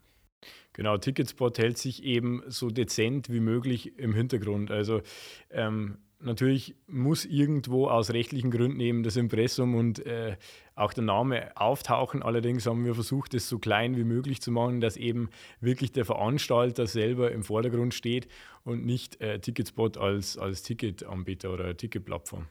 Genau, 0.73 0.97
Ticketspot 0.97 1.57
hält 1.57 1.77
sich 1.77 2.03
eben 2.03 2.43
so 2.47 2.69
dezent 2.69 3.29
wie 3.29 3.39
möglich 3.39 3.97
im 3.97 4.13
Hintergrund. 4.13 4.71
Also 4.71 5.01
ähm, 5.49 5.97
natürlich 6.21 6.75
muss 6.87 7.25
irgendwo 7.25 7.87
aus 7.87 8.11
rechtlichen 8.11 8.51
Gründen 8.51 8.79
eben 8.79 9.03
das 9.03 9.15
Impressum 9.15 9.75
und 9.75 10.05
äh, 10.05 10.37
auch 10.75 10.93
der 10.93 11.03
Name 11.03 11.55
auftauchen. 11.55 12.23
Allerdings 12.23 12.65
haben 12.65 12.85
wir 12.85 12.93
versucht, 12.93 13.33
es 13.33 13.49
so 13.49 13.59
klein 13.59 13.95
wie 13.95 14.03
möglich 14.03 14.41
zu 14.41 14.51
machen, 14.51 14.81
dass 14.81 14.97
eben 14.97 15.29
wirklich 15.61 15.91
der 15.91 16.05
Veranstalter 16.05 16.87
selber 16.87 17.31
im 17.31 17.43
Vordergrund 17.43 17.93
steht 17.93 18.27
und 18.63 18.85
nicht 18.85 19.21
äh, 19.21 19.39
Ticketspot 19.39 19.97
als, 19.97 20.37
als 20.37 20.63
Ticketanbieter 20.63 21.53
oder 21.53 21.75
Ticketplattform. 21.75 22.47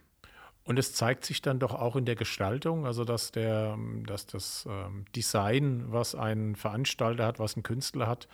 Und 0.65 0.79
es 0.79 0.93
zeigt 0.93 1.25
sich 1.25 1.41
dann 1.41 1.59
doch 1.59 1.75
auch 1.75 1.97
in 1.97 2.05
der 2.05 2.15
Gestaltung, 2.17 2.85
also 2.85 3.05
dass, 3.05 3.33
der, 3.33 3.79
dass 4.07 4.27
das 4.27 4.69
ähm, 4.69 5.07
Design, 5.17 5.85
was 5.89 6.15
ein 6.15 6.57
Veranstalter 6.57 7.25
hat, 7.25 7.39
was 7.39 7.57
ein 7.57 7.63
Künstler 7.63 8.07
hat, 8.07 8.29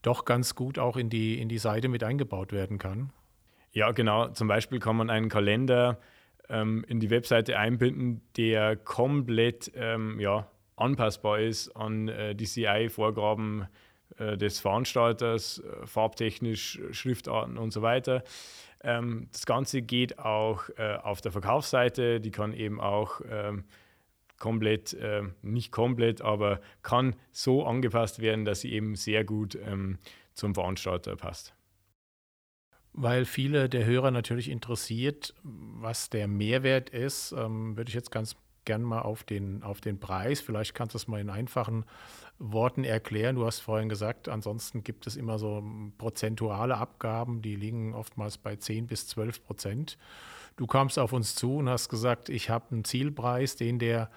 doch 0.00 0.24
ganz 0.24 0.54
gut 0.54 0.78
auch 0.78 0.96
in 0.96 1.10
die, 1.10 1.40
in 1.40 1.48
die 1.48 1.58
Seite 1.58 1.88
mit 1.88 2.04
eingebaut 2.04 2.52
werden 2.52 2.78
kann. 2.78 3.10
Ja, 3.72 3.92
genau. 3.92 4.28
Zum 4.28 4.48
Beispiel 4.48 4.78
kann 4.78 4.96
man 4.96 5.08
einen 5.08 5.28
Kalender 5.28 5.98
ähm, 6.48 6.84
in 6.86 7.00
die 7.00 7.10
Webseite 7.10 7.58
einbinden, 7.58 8.20
der 8.36 8.76
komplett 8.76 9.72
ähm, 9.74 10.20
ja, 10.20 10.46
anpassbar 10.76 11.40
ist 11.40 11.74
an 11.74 12.08
äh, 12.08 12.34
die 12.34 12.44
CI-Vorgaben 12.44 13.66
äh, 14.18 14.36
des 14.36 14.60
Veranstalters, 14.60 15.60
äh, 15.60 15.86
farbtechnisch, 15.86 16.80
Schriftarten 16.90 17.56
und 17.56 17.72
so 17.72 17.80
weiter. 17.80 18.22
Ähm, 18.84 19.28
das 19.32 19.46
Ganze 19.46 19.80
geht 19.80 20.18
auch 20.18 20.68
äh, 20.76 20.96
auf 20.96 21.22
der 21.22 21.32
Verkaufsseite, 21.32 22.20
die 22.20 22.30
kann 22.30 22.52
eben 22.52 22.78
auch 22.78 23.22
ähm, 23.30 23.64
komplett, 24.38 24.92
äh, 24.94 25.22
nicht 25.40 25.72
komplett, 25.72 26.20
aber 26.20 26.60
kann 26.82 27.16
so 27.30 27.64
angepasst 27.64 28.20
werden, 28.20 28.44
dass 28.44 28.60
sie 28.60 28.72
eben 28.72 28.96
sehr 28.96 29.24
gut 29.24 29.56
ähm, 29.64 29.98
zum 30.34 30.54
Veranstalter 30.54 31.16
passt 31.16 31.54
weil 32.92 33.24
viele 33.24 33.68
der 33.68 33.86
Hörer 33.86 34.10
natürlich 34.10 34.50
interessiert, 34.50 35.34
was 35.42 36.10
der 36.10 36.28
Mehrwert 36.28 36.90
ist, 36.90 37.32
ähm, 37.32 37.76
würde 37.76 37.88
ich 37.88 37.94
jetzt 37.94 38.10
ganz 38.10 38.36
gern 38.64 38.82
mal 38.82 39.00
auf 39.00 39.24
den, 39.24 39.62
auf 39.62 39.80
den 39.80 39.98
Preis. 39.98 40.40
Vielleicht 40.40 40.74
kannst 40.74 40.94
du 40.94 40.98
es 40.98 41.08
mal 41.08 41.20
in 41.20 41.30
einfachen 41.30 41.84
Worten 42.38 42.84
erklären. 42.84 43.36
Du 43.36 43.46
hast 43.46 43.60
vorhin 43.60 43.88
gesagt, 43.88 44.28
ansonsten 44.28 44.84
gibt 44.84 45.06
es 45.06 45.16
immer 45.16 45.38
so 45.38 45.64
prozentuale 45.98 46.76
Abgaben, 46.76 47.42
die 47.42 47.56
liegen 47.56 47.94
oftmals 47.94 48.38
bei 48.38 48.56
10 48.56 48.86
bis 48.86 49.08
12 49.08 49.44
Prozent. 49.44 49.98
Du 50.56 50.66
kamst 50.66 50.98
auf 50.98 51.12
uns 51.12 51.34
zu 51.34 51.56
und 51.56 51.68
hast 51.68 51.88
gesagt, 51.88 52.28
ich 52.28 52.50
habe 52.50 52.66
einen 52.72 52.84
Zielpreis, 52.84 53.56
den 53.56 53.78
der 53.78 54.10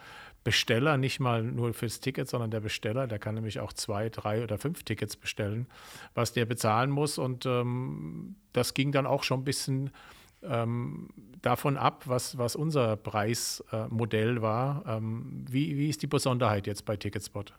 Besteller 0.46 0.98
nicht 0.98 1.20
mal 1.20 1.44
nur 1.44 1.74
fürs 1.74 2.00
Ticket, 2.00 2.30
sondern 2.30 2.52
der 2.52 2.60
Besteller, 2.62 3.08
der 3.08 3.18
kann 3.18 3.34
nämlich 3.34 3.60
auch 3.60 3.74
zwei, 3.74 4.10
drei 4.10 4.44
oder 4.44 4.60
fünf 4.60 4.84
Tickets 4.84 5.18
bestellen, 5.18 5.66
was 6.14 6.34
der 6.34 6.46
bezahlen 6.46 6.92
muss. 6.92 7.18
Und 7.18 7.48
ähm, 7.48 8.36
das 8.54 8.76
ging 8.76 8.92
dann 8.92 9.08
auch 9.08 9.24
schon 9.24 9.42
ein 9.42 9.44
bisschen 9.44 9.90
ähm, 10.44 11.10
davon 11.42 11.78
ab, 11.78 12.04
was, 12.06 12.38
was 12.38 12.56
unser 12.56 12.96
Preismodell 12.96 14.38
äh, 14.38 14.42
war. 14.42 14.84
Ähm, 14.88 15.46
wie, 15.50 15.78
wie 15.78 15.90
ist 15.90 16.04
die 16.04 16.08
Besonderheit 16.08 16.68
jetzt 16.68 16.86
bei 16.86 16.96
Ticketspot? 16.96 17.54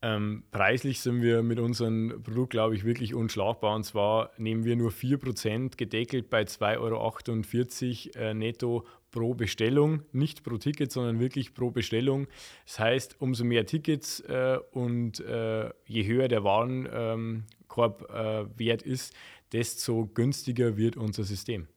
Ähm, 0.00 0.42
preislich 0.50 1.00
sind 1.00 1.20
wir 1.20 1.42
mit 1.42 1.58
unserem 1.58 2.22
Produkt, 2.22 2.50
glaube 2.50 2.74
ich, 2.74 2.84
wirklich 2.84 3.14
unschlagbar. 3.14 3.74
Und 3.74 3.84
zwar 3.84 4.30
nehmen 4.38 4.64
wir 4.64 4.76
nur 4.76 4.90
4% 4.90 5.76
gedeckelt 5.76 6.30
bei 6.30 6.44
2,48 6.44 8.16
Euro 8.16 8.24
äh, 8.24 8.32
netto 8.32 8.86
pro 9.14 9.32
Bestellung, 9.32 10.02
nicht 10.10 10.42
pro 10.42 10.58
Ticket, 10.58 10.90
sondern 10.90 11.20
wirklich 11.20 11.54
pro 11.54 11.70
Bestellung. 11.70 12.26
Das 12.66 12.80
heißt, 12.80 13.20
umso 13.20 13.44
mehr 13.44 13.64
Tickets 13.64 14.18
äh, 14.18 14.58
und 14.72 15.20
äh, 15.20 15.70
je 15.86 16.04
höher 16.04 16.26
der 16.26 16.42
Warenkorb 16.42 18.10
äh, 18.12 18.74
ist, 18.82 19.14
desto 19.52 20.06
günstiger 20.06 20.76
wird 20.76 20.96
unser 20.96 21.22
System. 21.22 21.68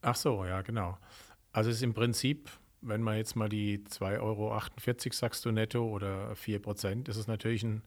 Ach 0.00 0.14
so, 0.14 0.44
ja, 0.44 0.62
genau. 0.62 0.96
Also 1.50 1.70
es 1.70 1.78
ist 1.78 1.82
im 1.82 1.92
Prinzip 1.92 2.48
wenn 2.80 3.02
man 3.02 3.16
jetzt 3.16 3.34
mal 3.34 3.48
die 3.48 3.78
2,48 3.78 4.20
Euro 4.20 4.60
sagst 5.10 5.44
du 5.44 5.50
netto 5.50 5.84
oder 5.84 6.36
4 6.36 6.60
Prozent, 6.60 7.08
ist 7.08 7.16
es 7.16 7.26
natürlich 7.26 7.64
ein, 7.64 7.82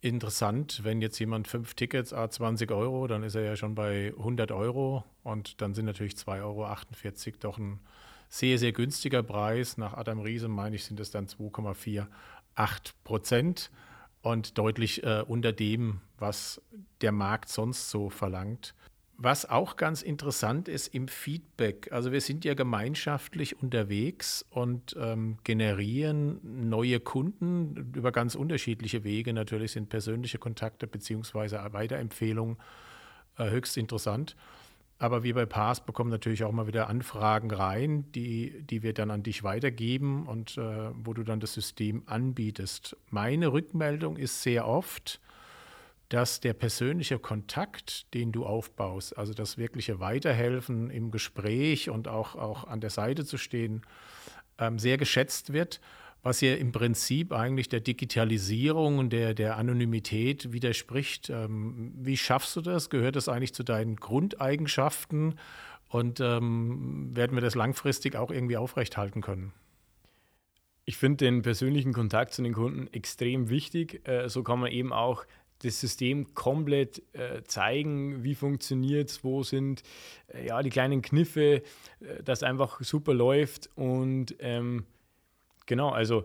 interessant, 0.00 0.84
wenn 0.84 1.00
jetzt 1.00 1.18
jemand 1.18 1.48
fünf 1.48 1.74
Tickets, 1.74 2.12
a 2.12 2.30
20 2.30 2.70
Euro, 2.70 3.06
dann 3.06 3.22
ist 3.22 3.34
er 3.34 3.42
ja 3.42 3.56
schon 3.56 3.74
bei 3.74 4.12
100 4.16 4.52
Euro 4.52 5.04
und 5.22 5.60
dann 5.60 5.74
sind 5.74 5.86
natürlich 5.86 6.14
2,48 6.14 6.42
Euro 6.42 7.36
doch 7.40 7.58
ein 7.58 7.80
sehr, 8.28 8.58
sehr 8.58 8.72
günstiger 8.72 9.22
Preis. 9.22 9.76
Nach 9.76 9.94
Adam 9.94 10.20
Riese, 10.20 10.48
meine 10.48 10.76
ich, 10.76 10.84
sind 10.84 11.00
es 11.00 11.10
dann 11.10 11.26
2,48 11.26 12.06
Prozent 13.04 13.70
und 14.22 14.58
deutlich 14.58 15.02
äh, 15.04 15.24
unter 15.26 15.52
dem, 15.52 16.00
was 16.18 16.60
der 17.00 17.12
Markt 17.12 17.48
sonst 17.48 17.90
so 17.90 18.10
verlangt. 18.10 18.74
Was 19.20 19.50
auch 19.50 19.74
ganz 19.74 20.02
interessant 20.02 20.68
ist 20.68 20.94
im 20.94 21.08
Feedback, 21.08 21.88
also 21.90 22.12
wir 22.12 22.20
sind 22.20 22.44
ja 22.44 22.54
gemeinschaftlich 22.54 23.60
unterwegs 23.60 24.46
und 24.48 24.94
ähm, 24.96 25.38
generieren 25.42 26.38
neue 26.68 27.00
Kunden 27.00 27.92
über 27.96 28.12
ganz 28.12 28.36
unterschiedliche 28.36 29.02
Wege. 29.02 29.32
Natürlich 29.32 29.72
sind 29.72 29.88
persönliche 29.88 30.38
Kontakte 30.38 30.86
bzw. 30.86 31.72
Weiterempfehlungen 31.72 32.58
äh, 33.38 33.50
höchst 33.50 33.76
interessant. 33.76 34.36
Aber 35.00 35.24
wir 35.24 35.34
bei 35.34 35.46
Pass 35.46 35.84
bekommen 35.84 36.10
natürlich 36.10 36.44
auch 36.44 36.52
mal 36.52 36.68
wieder 36.68 36.88
Anfragen 36.88 37.50
rein, 37.50 38.04
die, 38.12 38.62
die 38.62 38.84
wir 38.84 38.94
dann 38.94 39.10
an 39.10 39.24
dich 39.24 39.42
weitergeben 39.42 40.28
und 40.28 40.58
äh, 40.58 40.90
wo 40.94 41.12
du 41.12 41.24
dann 41.24 41.40
das 41.40 41.54
System 41.54 42.04
anbietest. 42.06 42.96
Meine 43.10 43.52
Rückmeldung 43.52 44.16
ist 44.16 44.42
sehr 44.42 44.68
oft, 44.68 45.20
dass 46.08 46.40
der 46.40 46.54
persönliche 46.54 47.18
Kontakt, 47.18 48.12
den 48.14 48.32
du 48.32 48.46
aufbaust, 48.46 49.16
also 49.18 49.34
das 49.34 49.58
wirkliche 49.58 50.00
Weiterhelfen 50.00 50.90
im 50.90 51.10
Gespräch 51.10 51.90
und 51.90 52.08
auch, 52.08 52.34
auch 52.34 52.64
an 52.64 52.80
der 52.80 52.90
Seite 52.90 53.24
zu 53.24 53.36
stehen, 53.36 53.82
ähm, 54.58 54.78
sehr 54.78 54.96
geschätzt 54.96 55.52
wird, 55.52 55.80
was 56.22 56.40
ja 56.40 56.54
im 56.54 56.72
Prinzip 56.72 57.32
eigentlich 57.32 57.68
der 57.68 57.80
Digitalisierung 57.80 58.98
und 58.98 59.10
der, 59.12 59.34
der 59.34 59.56
Anonymität 59.56 60.52
widerspricht. 60.52 61.30
Ähm, 61.30 61.92
wie 61.96 62.16
schaffst 62.16 62.56
du 62.56 62.60
das? 62.60 62.90
Gehört 62.90 63.16
das 63.16 63.28
eigentlich 63.28 63.54
zu 63.54 63.62
deinen 63.62 63.96
Grundeigenschaften? 63.96 65.38
Und 65.88 66.20
ähm, 66.20 67.16
werden 67.16 67.36
wir 67.36 67.40
das 67.40 67.54
langfristig 67.54 68.16
auch 68.16 68.30
irgendwie 68.30 68.56
aufrechthalten 68.56 69.22
können? 69.22 69.52
Ich 70.84 70.96
finde 70.96 71.24
den 71.24 71.42
persönlichen 71.42 71.92
Kontakt 71.92 72.32
zu 72.34 72.42
den 72.42 72.54
Kunden 72.54 72.88
extrem 72.92 73.48
wichtig. 73.48 74.06
Äh, 74.08 74.28
so 74.28 74.42
kann 74.42 74.58
man 74.58 74.72
eben 74.72 74.92
auch 74.92 75.24
das 75.62 75.80
System 75.80 76.34
komplett 76.34 77.02
äh, 77.14 77.42
zeigen, 77.44 78.22
wie 78.22 78.34
funktioniert 78.34 79.10
es, 79.10 79.24
wo 79.24 79.42
sind 79.42 79.82
äh, 80.28 80.46
ja, 80.46 80.62
die 80.62 80.70
kleinen 80.70 81.02
Kniffe, 81.02 81.62
äh, 82.00 82.22
dass 82.24 82.42
einfach 82.42 82.80
super 82.80 83.14
läuft. 83.14 83.70
Und 83.74 84.36
ähm, 84.38 84.84
genau, 85.66 85.90
also 85.90 86.24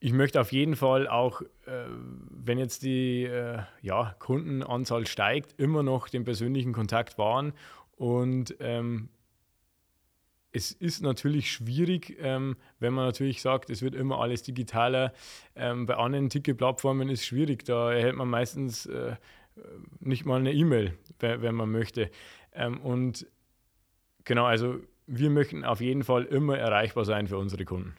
ich 0.00 0.12
möchte 0.12 0.40
auf 0.40 0.50
jeden 0.50 0.74
Fall 0.74 1.06
auch, 1.06 1.42
äh, 1.42 1.86
wenn 2.30 2.58
jetzt 2.58 2.82
die 2.82 3.24
äh, 3.24 3.58
ja, 3.82 4.16
Kundenanzahl 4.18 5.06
steigt, 5.06 5.60
immer 5.60 5.82
noch 5.82 6.08
den 6.08 6.24
persönlichen 6.24 6.72
Kontakt 6.72 7.18
wahren 7.18 7.52
und 7.96 8.56
ähm, 8.58 9.10
es 10.52 10.72
ist 10.72 11.02
natürlich 11.02 11.50
schwierig, 11.50 12.16
ähm, 12.20 12.56
wenn 12.78 12.92
man 12.92 13.06
natürlich 13.06 13.40
sagt, 13.40 13.70
es 13.70 13.82
wird 13.82 13.94
immer 13.94 14.20
alles 14.20 14.42
digitaler. 14.42 15.12
Ähm, 15.56 15.86
bei 15.86 15.96
anderen 15.96 16.28
Ticketplattformen 16.28 17.08
ist 17.08 17.20
es 17.20 17.26
schwierig, 17.26 17.64
da 17.64 17.92
erhält 17.92 18.16
man 18.16 18.28
meistens 18.28 18.86
äh, 18.86 19.16
nicht 20.00 20.24
mal 20.26 20.40
eine 20.40 20.52
E-Mail, 20.52 20.96
wenn 21.18 21.54
man 21.54 21.70
möchte. 21.70 22.10
Ähm, 22.52 22.80
und 22.80 23.26
genau, 24.24 24.44
also 24.44 24.78
wir 25.06 25.30
möchten 25.30 25.64
auf 25.64 25.80
jeden 25.80 26.04
Fall 26.04 26.24
immer 26.24 26.58
erreichbar 26.58 27.04
sein 27.04 27.26
für 27.26 27.38
unsere 27.38 27.64
Kunden. 27.64 27.96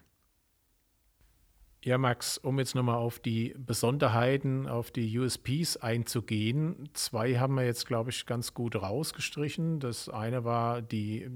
Ja, 1.85 1.97
Max, 1.97 2.37
um 2.37 2.59
jetzt 2.59 2.75
nochmal 2.75 2.95
auf 2.95 3.19
die 3.19 3.53
Besonderheiten, 3.57 4.67
auf 4.69 4.89
die 4.89 5.19
USPs 5.19 5.75
einzugehen. 5.75 6.87
Zwei 6.93 7.39
haben 7.39 7.55
wir 7.55 7.65
jetzt, 7.65 7.87
glaube 7.87 8.09
ich, 8.09 8.25
ganz 8.25 8.53
gut 8.53 8.77
rausgestrichen. 8.77 9.81
Das 9.81 10.07
eine 10.07 10.45
war 10.45 10.81
die 10.81 11.29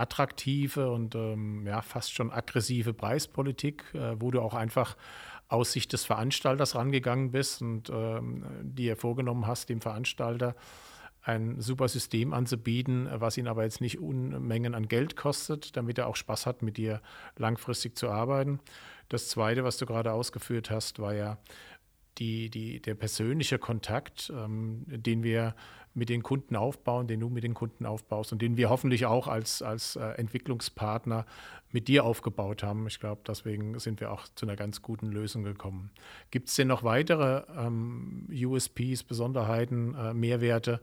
attraktive 0.00 0.90
und 0.90 1.14
ähm, 1.14 1.66
ja, 1.66 1.82
fast 1.82 2.12
schon 2.12 2.30
aggressive 2.30 2.94
Preispolitik, 2.94 3.84
äh, 3.94 4.20
wo 4.20 4.30
du 4.30 4.40
auch 4.40 4.54
einfach 4.54 4.96
aus 5.48 5.72
Sicht 5.72 5.92
des 5.92 6.04
Veranstalters 6.04 6.74
rangegangen 6.74 7.32
bist 7.32 7.60
und 7.60 7.90
ähm, 7.90 8.44
dir 8.62 8.96
vorgenommen 8.96 9.46
hast, 9.46 9.68
dem 9.68 9.80
Veranstalter 9.80 10.54
ein 11.22 11.60
super 11.60 11.88
System 11.88 12.32
anzubieten, 12.32 13.08
was 13.12 13.36
ihn 13.36 13.46
aber 13.46 13.64
jetzt 13.64 13.80
nicht 13.80 13.98
Unmengen 13.98 14.74
an 14.74 14.88
Geld 14.88 15.16
kostet, 15.16 15.76
damit 15.76 15.98
er 15.98 16.06
auch 16.06 16.16
Spaß 16.16 16.46
hat, 16.46 16.62
mit 16.62 16.76
dir 16.76 17.02
langfristig 17.36 17.96
zu 17.96 18.08
arbeiten. 18.08 18.60
Das 19.08 19.28
Zweite, 19.28 19.64
was 19.64 19.76
du 19.76 19.86
gerade 19.86 20.12
ausgeführt 20.12 20.70
hast, 20.70 20.98
war 20.98 21.14
ja 21.14 21.36
die, 22.18 22.48
die, 22.48 22.80
der 22.80 22.94
persönliche 22.94 23.58
Kontakt, 23.58 24.32
ähm, 24.34 24.84
den 24.86 25.22
wir 25.22 25.54
mit 25.94 26.08
den 26.08 26.22
Kunden 26.22 26.56
aufbauen, 26.56 27.08
den 27.08 27.20
du 27.20 27.28
mit 27.28 27.42
den 27.42 27.54
Kunden 27.54 27.84
aufbaust 27.84 28.32
und 28.32 28.40
den 28.40 28.56
wir 28.56 28.70
hoffentlich 28.70 29.06
auch 29.06 29.26
als, 29.26 29.60
als 29.60 29.96
äh, 29.96 30.04
Entwicklungspartner 30.12 31.26
mit 31.72 31.88
dir 31.88 32.04
aufgebaut 32.04 32.62
haben. 32.62 32.86
Ich 32.86 33.00
glaube, 33.00 33.22
deswegen 33.26 33.78
sind 33.78 34.00
wir 34.00 34.12
auch 34.12 34.28
zu 34.34 34.46
einer 34.46 34.56
ganz 34.56 34.82
guten 34.82 35.08
Lösung 35.08 35.42
gekommen. 35.42 35.90
Gibt 36.30 36.48
es 36.48 36.54
denn 36.54 36.68
noch 36.68 36.84
weitere 36.84 37.42
ähm, 37.56 38.28
USPs, 38.30 39.02
Besonderheiten, 39.02 39.94
äh, 39.94 40.14
Mehrwerte, 40.14 40.80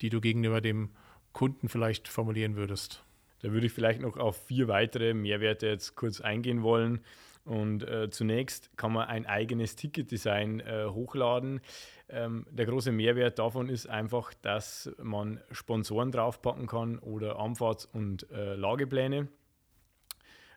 die 0.00 0.08
du 0.08 0.20
gegenüber 0.20 0.60
dem 0.60 0.90
Kunden 1.32 1.68
vielleicht 1.68 2.08
formulieren 2.08 2.56
würdest? 2.56 3.02
Da 3.42 3.52
würde 3.52 3.66
ich 3.66 3.72
vielleicht 3.72 4.00
noch 4.00 4.16
auf 4.16 4.46
vier 4.46 4.68
weitere 4.68 5.12
Mehrwerte 5.12 5.66
jetzt 5.66 5.96
kurz 5.96 6.20
eingehen 6.20 6.62
wollen. 6.62 7.00
Und 7.44 7.84
äh, 7.84 8.10
zunächst 8.10 8.76
kann 8.76 8.92
man 8.92 9.06
ein 9.06 9.24
eigenes 9.24 9.76
Ticketdesign 9.76 10.60
äh, 10.60 10.86
hochladen. 10.86 11.60
Ähm, 12.08 12.46
der 12.50 12.66
große 12.66 12.92
Mehrwert 12.92 13.38
davon 13.38 13.68
ist 13.68 13.88
einfach, 13.88 14.32
dass 14.34 14.90
man 15.02 15.40
Sponsoren 15.50 16.12
draufpacken 16.12 16.66
kann 16.66 16.98
oder 16.98 17.38
Anfahrts- 17.38 17.86
und 17.86 18.30
äh, 18.30 18.54
Lagepläne. 18.54 19.28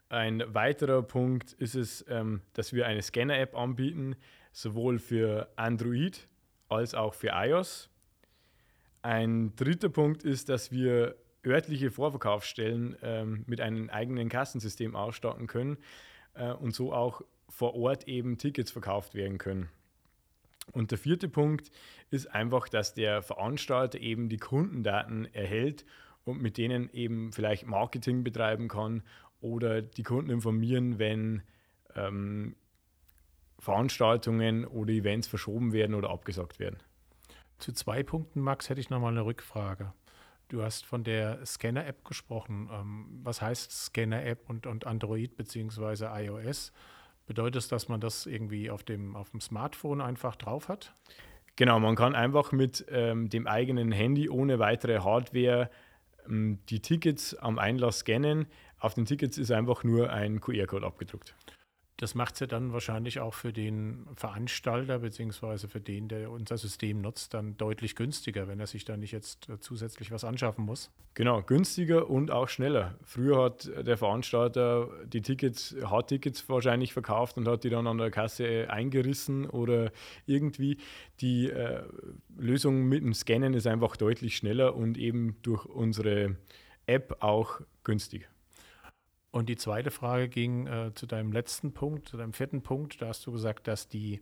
Ein 0.10 0.44
weiterer 0.54 1.02
Punkt 1.04 1.54
ist 1.54 1.76
es, 1.76 2.06
ähm, 2.10 2.42
dass 2.54 2.74
wir 2.74 2.86
eine 2.86 3.02
Scanner-App 3.02 3.56
anbieten, 3.56 4.16
sowohl 4.52 5.00
für 5.00 5.52
Android 5.56 6.28
als 6.68 6.94
auch 6.94 7.14
für 7.14 7.30
iOS. 7.34 7.90
Ein 9.02 9.56
dritter 9.56 9.90
Punkt 9.90 10.24
ist, 10.24 10.50
dass 10.50 10.72
wir 10.72 11.16
örtliche 11.46 11.90
Vorverkaufsstellen 11.90 12.96
ähm, 13.02 13.44
mit 13.48 13.62
einem 13.62 13.90
eigenen 13.90 14.30
Kassensystem 14.30 14.96
ausstatten 14.96 15.48
können 15.48 15.78
äh, 16.34 16.52
und 16.52 16.76
so 16.76 16.94
auch 16.94 17.22
vor 17.48 17.76
Ort 17.76 18.08
eben 18.08 18.38
Tickets 18.38 18.72
verkauft 18.72 19.16
werden 19.16 19.38
können. 19.38 19.70
Und 20.72 20.92
der 20.92 20.98
vierte 20.98 21.30
Punkt 21.30 21.72
ist 22.10 22.28
einfach, 22.28 22.70
dass 22.70 22.94
der 22.94 23.22
Veranstalter 23.22 24.00
eben 24.00 24.30
die 24.30 24.38
Kundendaten 24.38 25.26
erhält 25.34 25.86
und 26.24 26.42
mit 26.42 26.58
denen 26.58 26.90
eben 26.92 27.32
vielleicht 27.32 27.66
Marketing 27.66 28.24
betreiben 28.24 28.68
kann 28.68 29.04
oder 29.42 29.82
die 29.82 30.04
Kunden 30.04 30.30
informieren, 30.30 31.00
wenn 31.00 31.42
ähm, 31.96 32.56
Veranstaltungen 33.58 34.66
oder 34.66 34.94
Events 34.94 35.28
verschoben 35.28 35.74
werden 35.74 35.96
oder 35.96 36.10
abgesagt 36.10 36.60
werden. 36.60 36.78
Zu 37.58 37.74
zwei 37.74 38.04
Punkten, 38.04 38.40
Max, 38.40 38.70
hätte 38.70 38.80
ich 38.80 38.90
nochmal 38.90 39.12
eine 39.12 39.26
Rückfrage. 39.26 39.94
Du 40.48 40.64
hast 40.64 40.86
von 40.86 41.04
der 41.04 41.46
Scanner-App 41.46 42.06
gesprochen. 42.06 42.70
Ähm, 42.72 43.20
was 43.24 43.42
heißt 43.42 43.72
Scanner-App 43.72 44.50
und, 44.50 44.66
und 44.66 44.88
Android 44.88 45.36
bzw. 45.36 46.06
iOS? 46.24 46.72
Bedeutet 47.30 47.58
das, 47.58 47.68
dass 47.68 47.90
man 47.90 48.02
das 48.02 48.26
irgendwie 48.26 48.72
auf 48.72 48.82
dem, 48.82 49.16
auf 49.16 49.30
dem 49.30 49.40
Smartphone 49.40 50.02
einfach 50.02 50.36
drauf 50.36 50.68
hat? 50.68 50.96
Genau, 51.58 51.80
man 51.80 51.96
kann 51.96 52.16
einfach 52.16 52.52
mit 52.52 52.88
ähm, 52.90 53.30
dem 53.30 53.46
eigenen 53.46 53.92
Handy 53.92 54.30
ohne 54.30 54.58
weitere 54.58 55.02
Hardware 55.02 55.70
ähm, 56.28 56.58
die 56.70 56.80
Tickets 56.80 57.36
am 57.36 57.60
Einlass 57.60 58.00
scannen. 58.00 58.48
Auf 58.80 58.96
den 58.96 59.06
Tickets 59.06 59.38
ist 59.38 59.52
einfach 59.52 59.84
nur 59.84 60.10
ein 60.10 60.42
QR-Code 60.42 60.84
abgedruckt. 60.84 61.36
Das 62.00 62.16
macht 62.16 62.36
es 62.36 62.40
ja 62.40 62.48
dann 62.48 62.72
wahrscheinlich 62.72 63.20
auch 63.20 63.34
für 63.34 63.52
den 63.52 64.08
Veranstalter 64.16 65.00
beziehungsweise 65.00 65.68
für 65.68 65.82
den, 65.82 66.08
der 66.08 66.32
unser 66.32 66.58
System 66.58 67.02
nutzt, 67.02 67.34
dann 67.34 67.58
deutlich 67.58 67.98
günstiger, 67.98 68.48
wenn 68.48 68.62
er 68.62 68.68
sich 68.68 68.86
da 68.86 68.96
nicht 68.96 69.12
jetzt 69.12 69.50
äh, 69.50 69.60
zusätzlich 69.60 70.10
was 70.10 70.24
anschaffen 70.24 70.64
muss. 70.64 70.92
Genau, 71.14 71.42
günstiger 71.42 72.10
und 72.10 72.32
auch 72.32 72.48
schneller. 72.48 72.96
Früher 73.04 73.44
hat 73.44 73.70
der 73.86 73.98
Veranstalter 73.98 74.88
die 75.08 75.22
Tickets, 75.22 75.76
Hardtickets 75.84 76.48
wahrscheinlich 76.48 76.94
verkauft 76.94 77.36
und 77.36 77.50
hat 77.50 77.66
die 77.66 77.70
dann 77.70 77.86
an 77.86 77.98
der 77.98 78.12
Kasse 78.12 78.70
eingerissen 78.70 79.50
oder 79.50 79.92
irgendwie. 80.26 80.78
Die 81.20 81.50
äh, 81.50 81.84
Lösung 82.38 82.86
mit 82.86 83.04
dem 83.04 83.14
Scannen 83.14 83.54
ist 83.54 83.68
einfach 83.68 83.98
deutlich 83.98 84.38
schneller 84.38 84.74
und 84.74 84.98
eben 84.98 85.36
durch 85.42 85.66
unsere 85.66 86.38
App 86.86 87.18
auch 87.20 87.60
günstiger. 87.84 88.28
Und 89.32 89.48
die 89.48 89.58
zweite 89.58 89.92
Frage 89.92 90.28
ging 90.28 90.68
äh, 90.68 90.92
zu 90.96 91.06
deinem 91.06 91.32
letzten 91.32 91.74
Punkt, 91.74 92.10
zu 92.10 92.18
deinem 92.18 92.34
vierten 92.34 92.64
Punkt. 92.64 93.02
Da 93.02 93.08
hast 93.08 93.26
du 93.28 93.32
gesagt, 93.32 93.68
dass 93.68 93.88
die 93.88 94.22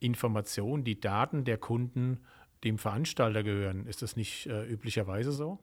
Informationen, 0.00 0.82
die 0.82 1.00
Daten 1.00 1.44
der 1.44 1.58
Kunden 1.58 2.20
dem 2.64 2.78
Veranstalter 2.78 3.42
gehören. 3.42 3.86
Ist 3.86 4.02
das 4.02 4.16
nicht 4.16 4.46
äh, 4.46 4.64
üblicherweise 4.64 5.32
so? 5.32 5.58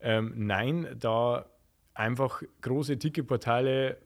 Ähm, 0.00 0.32
nein, 0.36 0.96
da 0.98 1.46
einfach 1.92 2.42
große 2.62 2.98
Ticketportale 2.98 3.98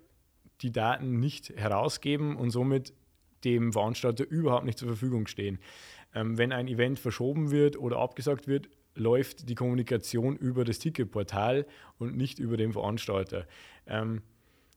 die 0.61 0.73
Daten 0.73 1.21
nicht 1.21 1.51
herausgeben 1.51 2.37
und 2.37 2.51
somit 2.51 2.93
dem 3.45 3.73
Veranstalter 3.73 4.27
überhaupt 4.29 4.65
nicht 4.65 4.79
zur 4.79 4.89
Verfügung 4.89 5.27
stehen. 5.27 5.59
Ähm, 6.15 6.37
wenn 6.39 6.53
ein 6.53 6.69
Event 6.69 6.99
verschoben 6.99 7.51
wird 7.51 7.79
oder 7.79 7.99
abgesagt 7.99 8.49
wird, 8.49 8.69
läuft 8.99 9.49
die 9.49 9.55
Kommunikation 9.55 10.37
über 10.37 10.65
das 10.65 10.79
Ticketportal 10.79 11.67
und 11.99 12.17
nicht 12.17 12.39
über 12.39 12.57
den 12.57 12.73
Veranstalter. 12.73 13.47
Ähm, 13.87 14.23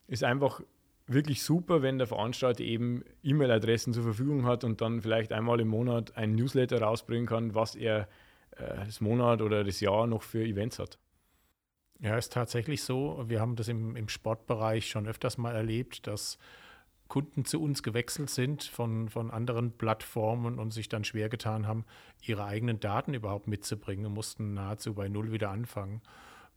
ist 0.08 0.24
einfach 0.24 0.62
wirklich 1.08 1.44
super, 1.44 1.82
wenn 1.82 1.98
der 1.98 2.08
Veranstalter 2.08 2.64
eben 2.64 3.04
E-Mail-Adressen 3.24 3.94
zur 3.94 4.04
Verfügung 4.04 4.46
hat 4.46 4.64
und 4.64 4.82
dann 4.82 5.02
vielleicht 5.02 5.32
einmal 5.34 5.60
im 5.60 5.68
Monat 5.68 6.16
ein 6.16 6.36
Newsletter 6.36 6.82
rausbringen 6.82 7.28
kann, 7.28 7.56
was 7.56 7.76
er 7.76 8.08
äh, 8.52 8.86
das 8.86 9.02
Monat 9.02 9.42
oder 9.42 9.64
das 9.64 9.80
Jahr 9.80 10.08
noch 10.08 10.24
für 10.24 10.44
Events 10.44 10.80
hat. 10.80 10.98
Ja, 12.00 12.18
ist 12.18 12.34
tatsächlich 12.34 12.84
so. 12.84 13.24
Wir 13.28 13.40
haben 13.40 13.56
das 13.56 13.68
im, 13.68 13.96
im 13.96 14.10
Sportbereich 14.10 14.90
schon 14.90 15.08
öfters 15.08 15.38
mal 15.38 15.56
erlebt, 15.56 16.08
dass 16.08 16.38
Kunden 17.12 17.44
zu 17.44 17.62
uns 17.62 17.84
gewechselt 17.84 18.30
sind 18.30 18.64
von, 18.64 19.10
von 19.10 19.32
anderen 19.32 19.74
Plattformen 19.74 20.58
und 20.58 20.72
sich 20.72 20.88
dann 20.88 21.04
schwer 21.04 21.28
getan 21.28 21.68
haben, 21.68 21.84
ihre 22.22 22.46
eigenen 22.46 22.80
Daten 22.80 23.14
überhaupt 23.14 23.50
mitzubringen 23.50 24.06
und 24.06 24.14
mussten 24.14 24.54
nahezu 24.54 24.94
bei 24.94 25.10
Null 25.10 25.34
wieder 25.34 25.50
anfangen, 25.50 26.02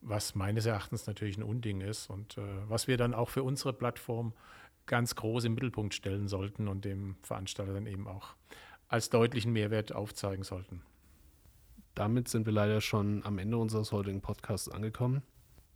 was 0.00 0.36
meines 0.36 0.64
Erachtens 0.64 1.08
natürlich 1.08 1.36
ein 1.36 1.42
Unding 1.42 1.80
ist 1.80 2.08
und 2.08 2.38
äh, 2.38 2.42
was 2.68 2.86
wir 2.86 2.96
dann 2.96 3.14
auch 3.14 3.30
für 3.30 3.42
unsere 3.42 3.72
Plattform 3.72 4.32
ganz 4.86 5.16
groß 5.16 5.46
im 5.46 5.54
Mittelpunkt 5.54 5.92
stellen 5.92 6.28
sollten 6.28 6.68
und 6.68 6.84
dem 6.84 7.16
Veranstalter 7.22 7.72
dann 7.72 7.88
eben 7.88 8.06
auch 8.06 8.36
als 8.86 9.10
deutlichen 9.10 9.52
Mehrwert 9.52 9.92
aufzeigen 9.92 10.44
sollten. 10.44 10.82
Damit 11.96 12.28
sind 12.28 12.46
wir 12.46 12.52
leider 12.52 12.80
schon 12.80 13.26
am 13.26 13.38
Ende 13.38 13.56
unseres 13.58 13.90
heutigen 13.90 14.20
Podcasts 14.20 14.68
angekommen. 14.68 15.24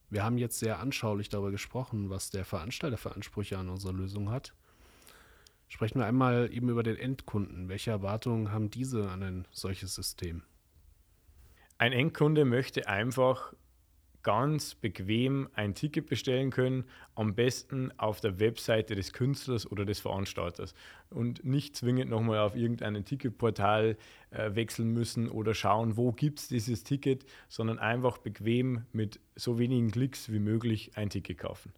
Wir 0.09 0.23
haben 0.23 0.39
jetzt 0.39 0.61
sehr 0.61 0.79
anschaulich 0.79 1.31
darüber 1.31 1.51
gesprochen, 1.51 2.11
was 2.11 2.31
der 2.31 2.45
Veranstalter 2.45 2.97
für 2.97 3.17
Ansprüche 3.17 3.59
an 3.59 3.71
unsere 3.71 3.93
Lösung 3.93 4.31
hat. 4.31 4.55
Sprechen 5.69 5.99
wir 5.99 6.07
einmal 6.07 6.51
eben 6.53 6.69
über 6.71 6.83
den 6.83 6.97
Endkunden. 6.97 7.69
Welche 7.69 7.91
Erwartungen 7.91 8.51
haben 8.53 8.71
diese 8.71 9.11
an 9.11 9.23
ein 9.23 9.49
solches 9.51 9.95
System? 9.95 10.43
Ein 11.77 11.93
Endkunde 11.93 12.45
möchte 12.45 12.89
einfach 12.89 13.53
ganz 14.23 14.75
bequem 14.75 15.49
ein 15.55 15.75
Ticket 15.75 16.07
bestellen 16.07 16.51
können, 16.51 16.85
am 17.15 17.35
besten 17.35 17.93
auf 17.99 18.21
der 18.21 18.41
Webseite 18.41 18.95
des 18.95 19.13
Künstlers 19.13 19.71
oder 19.71 19.85
des 19.85 20.01
Veranstalters 20.01 20.75
und 21.11 21.45
nicht 21.45 21.77
zwingend 21.77 22.11
nochmal 22.11 22.41
auf 22.41 22.57
irgendein 22.57 23.05
Ticketportal 23.05 23.97
äh, 24.31 24.55
wechseln 24.55 24.93
müssen 24.93 25.29
oder 25.29 25.55
schauen, 25.55 25.97
wo 25.97 26.13
gibt 26.13 26.41
es 26.41 26.49
dieses 26.49 26.83
Ticket, 26.83 27.25
sondern 27.49 27.79
einfach 27.79 28.19
bequem 28.19 28.85
mit 28.93 29.21
so 29.37 29.59
wenigen 29.59 29.91
Klicks 29.91 30.31
wie 30.33 30.41
möglich 30.41 30.93
ein 30.97 31.11
Ticket 31.11 31.39
kaufen. 31.39 31.73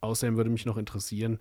Außerdem 0.00 0.36
würde 0.36 0.50
mich 0.50 0.66
noch 0.66 0.76
interessieren, 0.76 1.38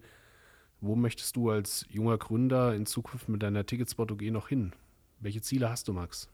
wo 0.81 0.95
möchtest 0.95 1.35
du 1.35 1.49
als 1.49 1.85
junger 1.89 2.17
Gründer 2.17 2.75
in 2.75 2.85
Zukunft 2.85 3.29
mit 3.29 3.43
deiner 3.43 3.65
Ticketspot-OG 3.65 4.31
noch 4.31 4.47
hin? 4.49 4.73
Welche 5.19 5.41
Ziele 5.41 5.69
hast 5.69 5.87
du, 5.87 5.93
Max? 5.93 6.29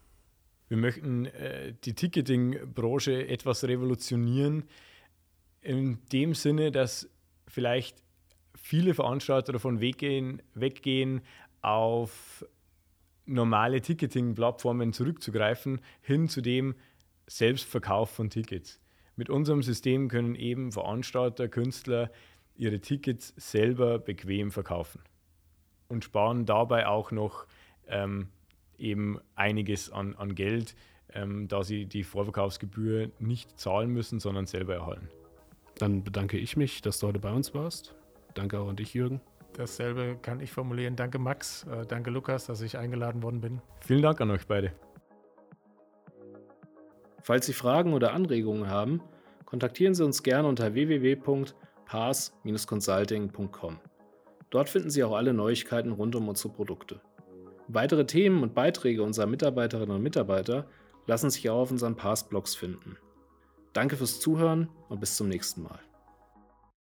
Wir 0.67 0.77
möchten 0.77 1.25
äh, 1.25 1.73
die 1.83 1.93
Ticketing-Branche 1.93 3.27
etwas 3.27 3.63
revolutionieren, 3.63 4.63
in 5.61 5.99
dem 6.11 6.35
Sinne, 6.35 6.71
dass 6.71 7.09
vielleicht 7.47 7.97
viele 8.55 8.93
Veranstalter 8.93 9.53
davon 9.53 9.79
weggehen, 9.81 10.41
weggehen 10.53 11.21
auf 11.61 12.45
normale 13.25 13.81
Ticketing-Plattformen 13.81 14.93
zurückzugreifen, 14.93 15.81
hin 16.01 16.29
zu 16.29 16.41
dem 16.41 16.75
Selbstverkauf 17.27 18.11
von 18.11 18.29
Tickets. 18.29 18.79
Mit 19.15 19.29
unserem 19.29 19.63
System 19.63 20.09
können 20.09 20.35
eben 20.35 20.71
Veranstalter, 20.71 21.47
Künstler 21.47 22.11
ihre 22.57 22.79
Tickets 22.79 23.33
selber 23.37 23.99
bequem 23.99 24.51
verkaufen 24.51 25.01
und 25.87 26.03
sparen 26.03 26.45
dabei 26.45 26.87
auch 26.87 27.11
noch 27.11 27.45
ähm, 27.87 28.29
eben 28.77 29.19
einiges 29.35 29.91
an, 29.91 30.15
an 30.15 30.35
Geld, 30.35 30.75
ähm, 31.13 31.47
da 31.47 31.63
sie 31.63 31.85
die 31.85 32.03
Vorverkaufsgebühr 32.03 33.11
nicht 33.19 33.59
zahlen 33.59 33.89
müssen, 33.89 34.19
sondern 34.19 34.45
selber 34.45 34.75
erhalten. 34.75 35.07
Dann 35.77 36.03
bedanke 36.03 36.37
ich 36.37 36.57
mich, 36.57 36.81
dass 36.81 36.99
du 36.99 37.07
heute 37.07 37.19
bei 37.19 37.31
uns 37.31 37.53
warst. 37.53 37.95
Danke 38.33 38.59
auch 38.59 38.69
an 38.69 38.75
dich, 38.75 38.93
Jürgen. 38.93 39.21
Dasselbe 39.53 40.17
kann 40.21 40.41
ich 40.41 40.51
formulieren. 40.51 40.95
Danke, 40.95 41.19
Max. 41.19 41.63
Äh, 41.63 41.85
danke, 41.85 42.09
Lukas, 42.09 42.45
dass 42.45 42.61
ich 42.61 42.77
eingeladen 42.77 43.23
worden 43.23 43.39
bin. 43.39 43.61
Vielen 43.81 44.01
Dank 44.01 44.19
an 44.19 44.31
euch 44.31 44.45
beide. 44.47 44.73
Falls 47.21 47.45
Sie 47.45 47.53
Fragen 47.53 47.93
oder 47.93 48.13
Anregungen 48.13 48.69
haben, 48.69 49.01
kontaktieren 49.45 49.95
Sie 49.95 50.03
uns 50.03 50.23
gerne 50.23 50.47
unter 50.47 50.73
www 50.73 51.15
pass-consulting.com. 51.85 53.79
Dort 54.49 54.69
finden 54.69 54.89
Sie 54.89 55.03
auch 55.03 55.15
alle 55.15 55.33
Neuigkeiten 55.33 55.91
rund 55.91 56.15
um 56.15 56.27
unsere 56.27 56.49
Produkte. 56.49 57.01
Weitere 57.67 58.05
Themen 58.05 58.43
und 58.43 58.53
Beiträge 58.53 59.03
unserer 59.03 59.25
Mitarbeiterinnen 59.25 59.95
und 59.95 60.03
Mitarbeiter 60.03 60.67
lassen 61.07 61.29
sich 61.29 61.49
auch 61.49 61.61
auf 61.61 61.71
unseren 61.71 61.95
Pass-Blogs 61.95 62.55
finden. 62.55 62.97
Danke 63.73 63.97
fürs 63.97 64.19
Zuhören 64.19 64.69
und 64.89 64.99
bis 64.99 65.17
zum 65.17 65.27
nächsten 65.27 65.63
Mal. 65.63 65.79